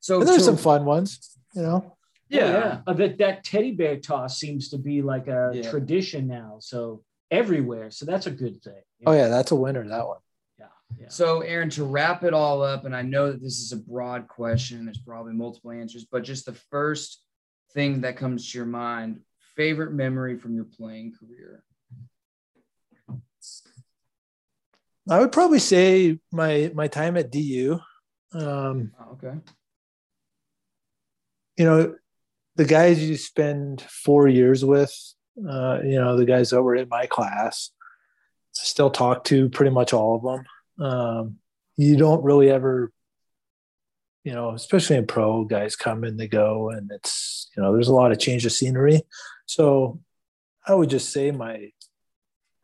[0.00, 1.96] So and there's so, some fun ones, you know.
[2.28, 2.80] Yeah, oh, yeah.
[2.86, 5.70] Uh, that that teddy bear toss seems to be like a yeah.
[5.70, 6.58] tradition now.
[6.60, 7.90] So everywhere.
[7.90, 8.82] So that's a good thing.
[9.06, 9.86] Oh yeah, that's a winner.
[9.86, 10.18] That one.
[10.58, 10.66] Yeah.
[11.00, 11.08] yeah.
[11.08, 14.28] So, Aaron, to wrap it all up, and I know that this is a broad
[14.28, 17.22] question, there's probably multiple answers, but just the first
[17.74, 19.20] thing that comes to your mind
[19.58, 21.64] favorite memory from your playing career?
[25.10, 27.80] I would probably say my my time at DU.
[28.32, 29.38] Um, oh, okay.
[31.56, 31.94] You know,
[32.56, 34.94] the guys you spend four years with,
[35.38, 37.70] uh, you know, the guys that were in my class,
[38.60, 40.44] I still talk to pretty much all of them
[40.78, 41.36] um,
[41.76, 42.92] you don't really ever
[44.24, 47.88] you know especially in pro guys come and they go and it's you know there's
[47.88, 49.00] a lot of change of scenery
[49.46, 50.00] so
[50.66, 51.70] i would just say my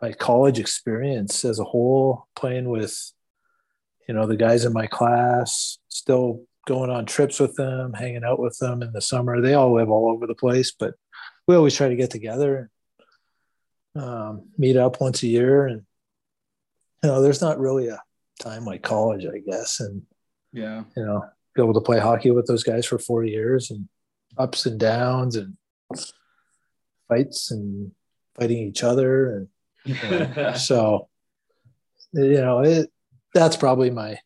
[0.04, 3.12] my college experience as a whole playing with
[4.08, 8.40] you know the guys in my class still going on trips with them hanging out
[8.40, 10.94] with them in the summer they all live all over the place but
[11.46, 12.70] we always try to get together
[13.94, 15.84] and um, meet up once a year and
[17.04, 18.02] you know, there's not really a
[18.40, 19.80] time like college, I guess.
[19.80, 20.02] And
[20.54, 21.22] yeah, you know,
[21.54, 23.90] be able to play hockey with those guys for four years and
[24.38, 25.54] ups and downs and
[27.06, 27.92] fights and
[28.34, 29.36] fighting each other.
[29.36, 29.48] And
[30.56, 31.08] so,
[32.12, 32.90] you know, it,
[33.34, 34.18] that's probably my,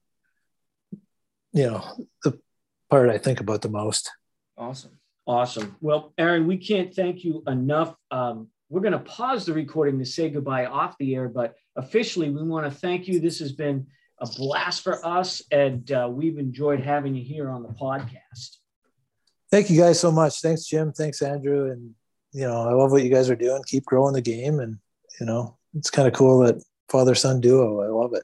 [1.52, 1.84] you know,
[2.24, 2.38] the
[2.90, 4.10] part I think about the most.
[4.56, 4.98] Awesome.
[5.26, 5.76] Awesome.
[5.80, 7.94] Well, Aaron, we can't thank you enough.
[8.10, 12.30] Um, we're going to pause the recording to say goodbye off the air, but officially,
[12.30, 13.20] we want to thank you.
[13.20, 13.86] This has been
[14.20, 18.56] a blast for us, and uh, we've enjoyed having you here on the podcast.
[19.50, 20.40] Thank you guys so much.
[20.40, 20.92] Thanks, Jim.
[20.92, 21.70] Thanks, Andrew.
[21.70, 21.94] And,
[22.32, 23.62] you know, I love what you guys are doing.
[23.66, 24.60] Keep growing the game.
[24.60, 24.78] And,
[25.20, 27.80] you know, it's kind of cool that father son duo.
[27.80, 28.22] I love it.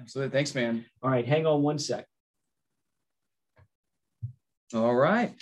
[0.00, 0.32] Absolutely.
[0.32, 0.84] Thanks, man.
[1.02, 1.26] All right.
[1.26, 2.06] Hang on one sec.
[4.74, 5.34] All right.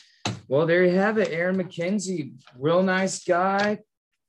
[0.49, 1.29] Well, there you have it.
[1.31, 3.79] Aaron MacKenzie, real nice guy,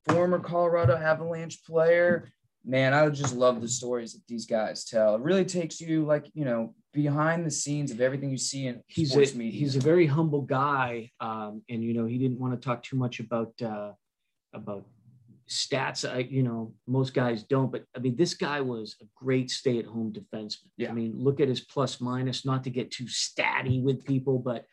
[0.10, 2.32] former Colorado Avalanche player.
[2.66, 5.16] Man, I just love the stories that these guys tell.
[5.16, 8.82] It really takes you like, you know, behind the scenes of everything you see in
[8.88, 9.60] he's sports a, media.
[9.60, 11.12] He's a very humble guy.
[11.22, 13.94] Um, and you know, he didn't want to talk too much about uh,
[14.54, 14.86] about
[15.50, 16.10] stats.
[16.10, 20.14] I, you know, most guys don't, but I mean, this guy was a great stay-at-home
[20.14, 20.70] defenseman.
[20.78, 20.90] Yeah.
[20.90, 24.66] I mean, look at his plus minus, not to get too statty with people, but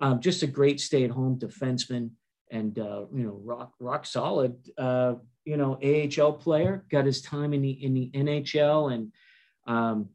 [0.00, 2.10] um, just a great stay-at-home defenseman
[2.52, 5.14] and uh, you know rock rock solid uh,
[5.44, 9.12] you know AHL player got his time in the in the NHL and
[9.66, 10.10] um,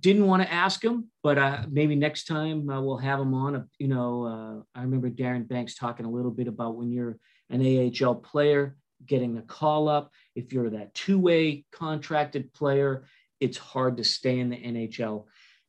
[0.00, 3.68] didn't want to ask him but uh, maybe next time uh, we'll have him on
[3.78, 7.18] you know uh, I remember Darren Banks talking a little bit about when you're
[7.50, 10.12] an AHL player getting the call up.
[10.34, 13.04] If you're that two-way contracted player
[13.40, 15.24] it's hard to stay in the NHL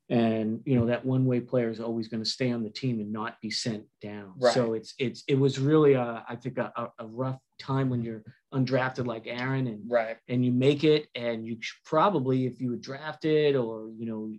[0.10, 3.02] and you know that one way player is always going to stay on the team
[3.02, 4.34] and not be sent down.
[4.38, 4.54] Right.
[4.54, 8.24] so it's it's it was really a, I think a, a rough time when you're
[8.54, 10.16] undrafted like aaron and right.
[10.30, 14.32] and you make it and you probably if you were drafted or you know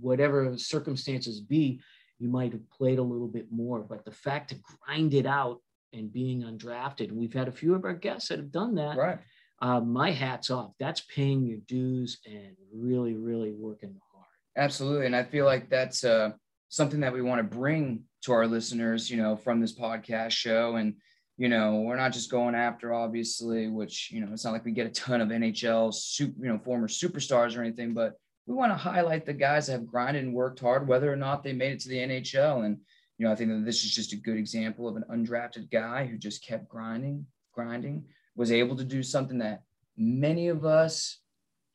[0.00, 1.80] whatever circumstances be
[2.18, 3.80] you might have played a little bit more.
[3.80, 5.60] But the fact to grind it out
[5.92, 9.18] and being undrafted we've had a few of our guests that have done that right
[9.62, 14.16] uh, my hat's off that's paying your dues and really really working hard.
[14.56, 15.06] Absolutely.
[15.06, 16.30] And I feel like that's uh,
[16.68, 20.76] something that we want to bring to our listeners, you know, from this podcast show.
[20.76, 20.94] And,
[21.36, 24.72] you know, we're not just going after, obviously, which, you know, it's not like we
[24.72, 28.14] get a ton of NHL, super, you know, former superstars or anything, but
[28.46, 31.42] we want to highlight the guys that have grinded and worked hard, whether or not
[31.42, 32.64] they made it to the NHL.
[32.64, 32.78] And,
[33.18, 36.06] you know, I think that this is just a good example of an undrafted guy
[36.06, 38.04] who just kept grinding, grinding,
[38.34, 39.62] was able to do something that
[39.96, 41.20] many of us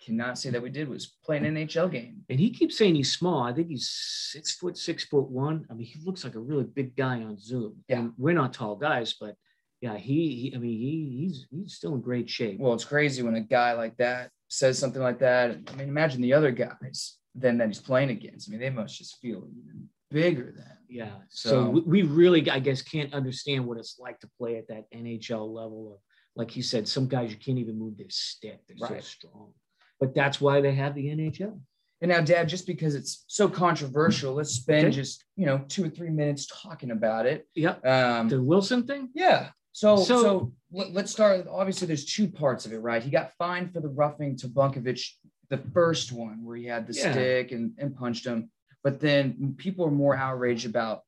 [0.03, 2.21] cannot say that we did was play an NHL game.
[2.29, 3.43] And he keeps saying he's small.
[3.43, 5.65] I think he's six foot, six foot one.
[5.69, 7.75] I mean, he looks like a really big guy on Zoom.
[7.87, 7.99] Yeah.
[7.99, 9.35] And we're not tall guys, but
[9.79, 12.59] yeah, he, he I mean, he, he's he's still in great shape.
[12.59, 15.57] Well, it's crazy when a guy like that says something like that.
[15.71, 18.47] I mean, imagine the other guys then that he's playing against.
[18.47, 20.65] I mean, they must just feel even bigger than.
[20.89, 21.11] Yeah.
[21.29, 24.67] So, So- we, we really, I guess, can't understand what it's like to play at
[24.67, 25.99] that NHL level of,
[26.35, 28.61] like you said, some guys you can't even move their stick.
[28.67, 29.53] They're so strong.
[29.99, 31.59] But that's why they have the NHL.
[32.01, 34.95] And now, Dad, just because it's so controversial, let's spend Okay.
[34.95, 37.47] just you know two or three minutes talking about it.
[37.53, 37.85] Yep.
[37.85, 39.09] Um, The Wilson thing.
[39.13, 39.49] yeah.
[39.73, 41.45] So so, So- let, us start.
[41.47, 43.03] Obviously, there's two parts of it, right?
[43.03, 45.11] He got fined for the roughing to Buchnevich,
[45.49, 47.11] the first one where he had the Yeah.
[47.11, 48.49] stick and, and punched him.
[48.83, 51.03] But then people are more outraged about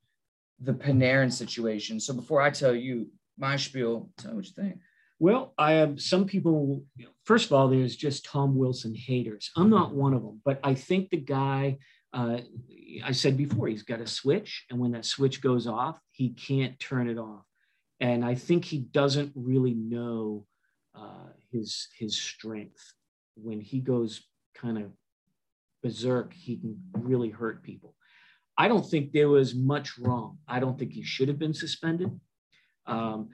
[0.59, 1.99] the Panarin situation.
[1.99, 3.07] So before I tell you
[3.37, 4.79] my spiel, tell me what you think.
[5.19, 6.83] Well, I have some people.
[7.23, 9.51] First of all, there's just Tom Wilson haters.
[9.55, 11.77] I'm not one of them, but I think the guy.
[12.11, 12.39] Uh,
[13.03, 16.79] I said before, he's got a switch, and when that switch goes off, he can't
[16.79, 17.43] turn it off.
[17.99, 20.45] And I think he doesn't really know
[20.93, 22.93] uh, his his strength.
[23.35, 24.91] When he goes kind of
[25.83, 27.93] berserk, he can really hurt people.
[28.57, 30.37] I don't think there was much wrong.
[30.47, 32.09] I don't think he should have been suspended.
[32.87, 33.29] Um,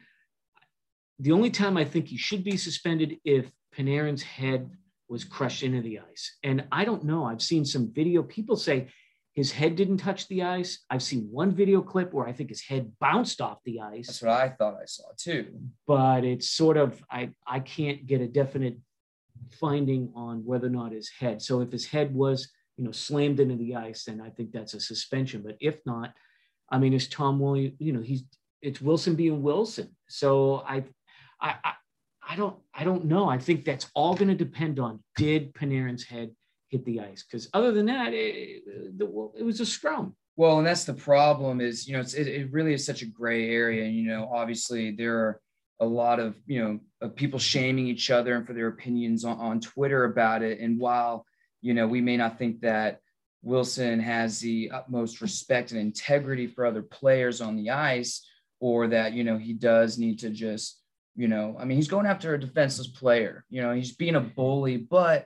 [1.19, 4.71] the only time I think he should be suspended if Panarin's head
[5.09, 6.37] was crushed into the ice.
[6.43, 7.25] And I don't know.
[7.25, 8.23] I've seen some video.
[8.23, 8.87] People say
[9.33, 10.83] his head didn't touch the ice.
[10.89, 14.21] I've seen one video clip where I think his head bounced off the ice, That's
[14.21, 15.47] what I thought I saw too.
[15.87, 18.77] but it's sort of I I can't get a definite
[19.51, 21.41] finding on whether or not his head.
[21.41, 24.73] So if his head was you know slammed into the ice, then I think that's
[24.73, 25.41] a suspension.
[25.41, 26.13] But if not,
[26.69, 27.75] I mean, it's Tom Williams.
[27.79, 28.23] You know, he's
[28.61, 29.95] it's Wilson being Wilson.
[30.07, 30.85] So I
[31.41, 31.73] I I,
[32.29, 33.29] I don't I don't know.
[33.29, 36.31] I think that's all going to depend on did Panarin's head
[36.69, 38.63] hit the ice because other than that, it,
[38.99, 40.15] it, was a scrum.
[40.37, 43.05] Well, and that's the problem is, you know, it's, it, it really is such a
[43.05, 43.85] gray area.
[43.85, 45.41] You know, obviously there are
[45.79, 49.37] a lot of, you know, of people shaming each other and for their opinions on,
[49.37, 50.59] on Twitter about it.
[50.59, 51.25] And while,
[51.61, 52.99] you know, we may not think that
[53.41, 58.25] Wilson has the utmost respect and integrity for other players on the ice,
[58.59, 60.81] or that, you know, he does need to just,
[61.15, 64.19] you know, I mean, he's going after a defenseless player, you know, he's being a
[64.19, 65.25] bully, but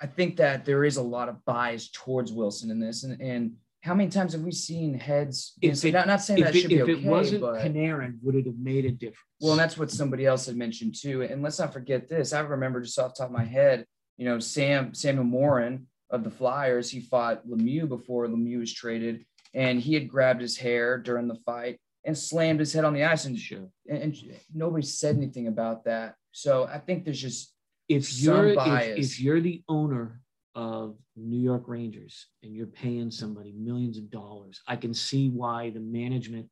[0.00, 3.02] I think that there is a lot of bias towards Wilson in this.
[3.02, 3.52] And, and
[3.82, 5.54] how many times have we seen heads?
[5.62, 7.60] If it- not, not saying that If, should it, be if okay, it wasn't but
[7.60, 9.18] Panarin, would it have made a difference?
[9.40, 11.22] well, and that's what somebody else had mentioned too.
[11.22, 12.32] And let's not forget this.
[12.32, 13.86] I remember just off the top of my head,
[14.18, 19.24] you know, Sam Samuel Morin of the Flyers, he fought Lemieux before Lemieux was traded,
[19.54, 23.04] and he had grabbed his hair during the fight and slammed his head on the
[23.04, 23.68] ice, and sure.
[23.88, 24.16] and, and
[24.54, 26.16] nobody said anything about that.
[26.32, 27.54] So I think there's just
[27.88, 30.20] if some you're if, if you're the owner
[30.54, 35.70] of New York Rangers and you're paying somebody millions of dollars, I can see why
[35.70, 36.48] the management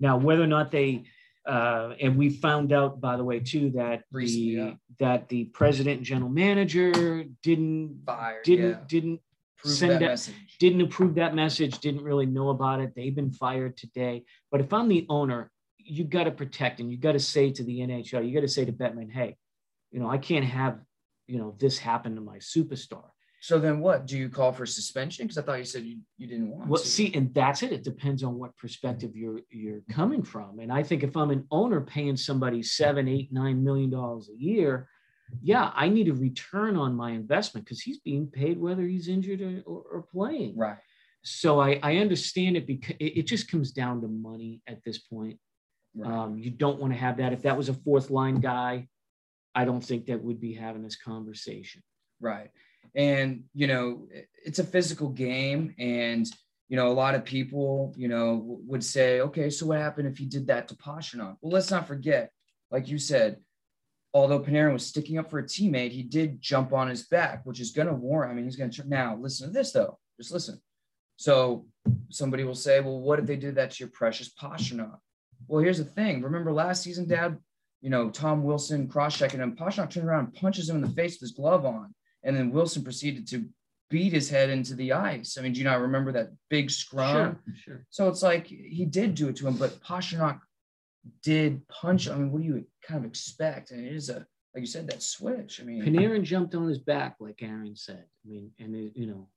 [0.00, 1.04] now whether or not they
[1.46, 4.72] uh, and we found out by the way too that Recently, the yeah.
[5.00, 8.44] that the president and general manager didn't fired.
[8.44, 8.76] didn't yeah.
[8.86, 9.20] didn't
[9.58, 10.56] Prove send that that- message.
[10.58, 12.92] didn't approve that message, didn't really know about it.
[12.96, 14.24] They've been fired today.
[14.50, 17.62] But if I'm the owner, you got to protect and you got to say to
[17.64, 19.36] the NHL, you got to say to Bettman, hey,
[19.92, 20.78] you know, I can't have,
[21.28, 23.04] you know, this happen to my superstar.
[23.44, 24.06] So then what?
[24.06, 25.26] Do you call for suspension?
[25.26, 26.86] Because I thought you said you, you didn't want Well, to.
[26.86, 27.72] see, and that's it.
[27.72, 30.60] It depends on what perspective you're you're coming from.
[30.60, 34.40] And I think if I'm an owner paying somebody seven, eight, nine million dollars a
[34.40, 34.88] year,
[35.42, 39.40] yeah, I need a return on my investment because he's being paid whether he's injured
[39.40, 40.56] or, or, or playing.
[40.56, 40.78] Right.
[41.22, 44.98] so I, I understand it because it, it just comes down to money at this
[44.98, 45.38] point.
[45.96, 46.08] Right.
[46.12, 47.32] Um, you don't want to have that.
[47.32, 48.86] If that was a fourth line guy,
[49.52, 51.82] I don't think that would be having this conversation.
[52.20, 52.50] Right.
[52.94, 54.08] And, you know,
[54.44, 55.74] it's a physical game.
[55.78, 56.26] And,
[56.68, 60.18] you know, a lot of people, you know, would say, okay, so what happened if
[60.18, 61.36] he did that to Buchnevich?
[61.40, 62.30] Well, let's not forget,
[62.70, 63.38] like you said,
[64.14, 67.60] although Panarin was sticking up for a teammate, he did jump on his back, which
[67.60, 68.32] is going to warrant.
[68.32, 69.98] I mean, he's going to now listen to this, though.
[70.18, 70.60] Just listen.
[71.16, 71.66] So
[72.10, 74.98] somebody will say, well, what if they did that to your precious Buchnevich?
[75.46, 76.22] Well, here's the thing.
[76.22, 77.38] Remember last season, Dad?
[77.80, 79.56] You know, Tom Wilson cross-checking him.
[79.56, 81.94] Buchnevich turned around and punches him in the face with his glove on.
[82.24, 83.44] And then Wilson proceeded to
[83.90, 85.36] beat his head into the ice.
[85.38, 87.38] I mean, do you not remember that big scrum?
[87.44, 87.54] sure.
[87.64, 87.86] sure.
[87.90, 90.40] So it's like he did do it to him, but Buchnevich
[91.22, 92.08] did punch.
[92.08, 93.70] I mean, what do you kind of expect?
[93.70, 95.60] And it is a, like you said, that switch.
[95.60, 98.04] I mean, Panarin jumped on his back, like Aaron said.
[98.24, 99.28] I mean, and it, you know,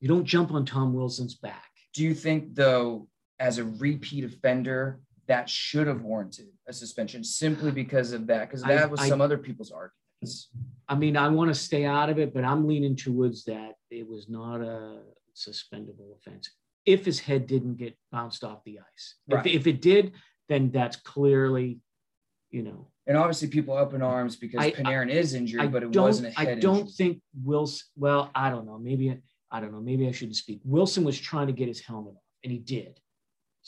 [0.00, 1.70] you don't jump on Tom Wilson's back.
[1.94, 3.08] do you think though,
[3.38, 8.48] as a repeat offender, that should have warranted a suspension simply because of that?
[8.48, 9.96] Because I- that was I- some other people's arguments.
[10.88, 14.08] I mean, I want to stay out of it, but I'm leaning towards that it
[14.08, 15.00] was not a
[15.34, 16.50] suspendable offense
[16.86, 19.14] if his head didn't get bounced off the ice.
[19.28, 19.46] Right.
[19.46, 20.12] If, if it did,
[20.48, 21.78] then that's clearly,
[22.50, 25.82] you know, And obviously, people up in arms because I- Panarin is injured, I but
[25.82, 26.92] it wasn't a head I don't injury.
[26.96, 27.86] think Wilson.
[27.96, 28.78] Well, I don't know.
[28.78, 29.16] Maybe
[29.52, 30.60] I don't know, maybe I shouldn't speak.
[30.64, 32.98] Wilson was trying to get his helmet off, and he did.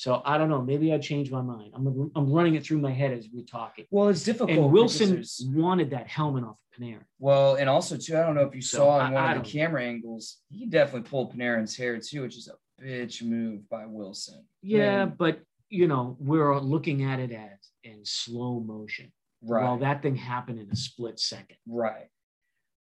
[0.03, 0.61] So I don't know.
[0.61, 1.71] Maybe I changed my mind.
[1.77, 3.85] I'm, I'm running it through my head as we're talking.
[3.93, 4.51] Well, it's difficult.
[4.51, 7.05] And Wilson wanted that helmet off of Panarin.
[7.21, 9.45] Well, and also too, I don't know if you so saw in one I, of
[9.45, 13.87] the camera angles, he definitely pulled Panarin's hair too, which is a bitch move by
[13.87, 14.45] Wilson.
[14.61, 15.39] Yeah, but
[15.69, 19.13] you know we're looking at it as in slow motion.
[19.41, 19.63] Right.
[19.63, 21.59] Well, that thing happened in a split second.
[21.65, 22.09] Right.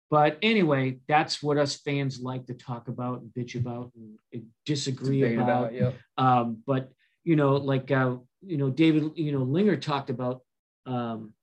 [0.08, 3.90] But anyway, that's what us fans like to talk about and bitch about
[4.32, 5.48] and disagree Debate about.
[5.48, 5.94] about yep.
[6.16, 6.92] um, but
[7.28, 10.40] you know, like uh, you know, David, you know, Linger talked about
[10.86, 11.34] um,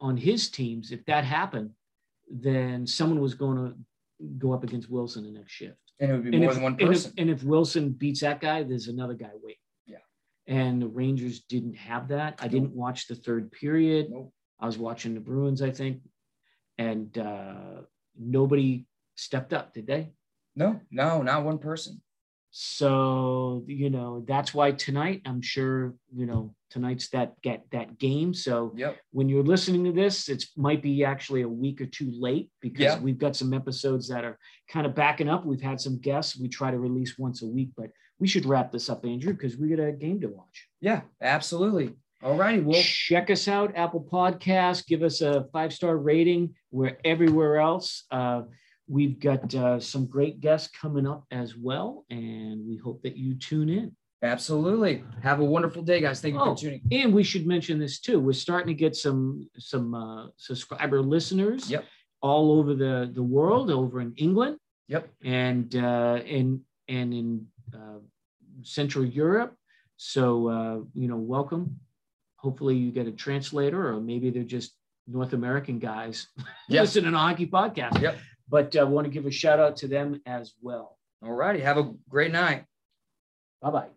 [0.00, 0.90] on his teams.
[0.90, 1.72] If that happened,
[2.30, 3.74] then someone was going to
[4.38, 5.76] go up against Wilson the next shift.
[6.00, 7.12] And it would be and more if, than one person.
[7.18, 9.58] And if, and if, Wilson beats that guy, there's another guy waiting.
[9.86, 9.98] Yeah.
[10.46, 12.38] And the Rangers didn't have that.
[12.40, 14.06] I didn't watch the third period.
[14.08, 14.32] Nope.
[14.58, 16.00] I was watching the Bruins, I think,
[16.78, 17.82] and uh,
[18.18, 18.86] nobody
[19.16, 20.14] stepped up, did they?
[20.56, 22.00] No, no, not one person.
[22.54, 28.34] So you know that's why tonight I'm sure you know tonight's that get that game.
[28.34, 28.98] So yep.
[29.10, 32.80] when you're listening to this, it might be actually a week or two late because
[32.80, 32.98] yeah.
[33.00, 34.38] we've got some episodes that are
[34.68, 35.46] kind of backing up.
[35.46, 36.38] We've had some guests.
[36.38, 39.56] We try to release once a week, but we should wrap this up, Andrew, because
[39.56, 40.68] we got a game to watch.
[40.82, 41.94] Yeah, absolutely.
[42.22, 42.60] All righty.
[42.60, 44.86] Well, check us out, Apple Podcast.
[44.86, 46.54] Give us a five star rating.
[46.70, 48.04] We're everywhere else.
[48.10, 48.42] Uh,
[48.92, 53.34] we've got uh, some great guests coming up as well, and we hope that you
[53.34, 53.96] tune in.
[54.22, 55.02] Absolutely.
[55.22, 56.20] Have a wonderful day, guys.
[56.20, 56.82] Thank you oh, for tuning.
[56.90, 57.00] In.
[57.00, 58.20] And we should mention this too.
[58.20, 61.68] We're starting to get some some uh, subscriber listeners.
[61.70, 61.84] Yep.
[62.20, 64.58] All over the the world, over in England.
[64.88, 65.08] Yep.
[65.24, 67.98] And uh, and and in uh,
[68.62, 69.56] Central Europe.
[69.96, 71.80] So uh, you know, welcome
[72.42, 74.72] hopefully you get a translator or maybe they're just
[75.06, 76.26] North American guys
[76.68, 76.80] yep.
[76.82, 78.00] listening to hockey podcast.
[78.00, 78.18] Yep.
[78.52, 80.98] But I uh, want to give a shout out to them as well.
[81.24, 81.60] All righty.
[81.60, 82.66] Have a great night.
[83.62, 83.88] Bye bye.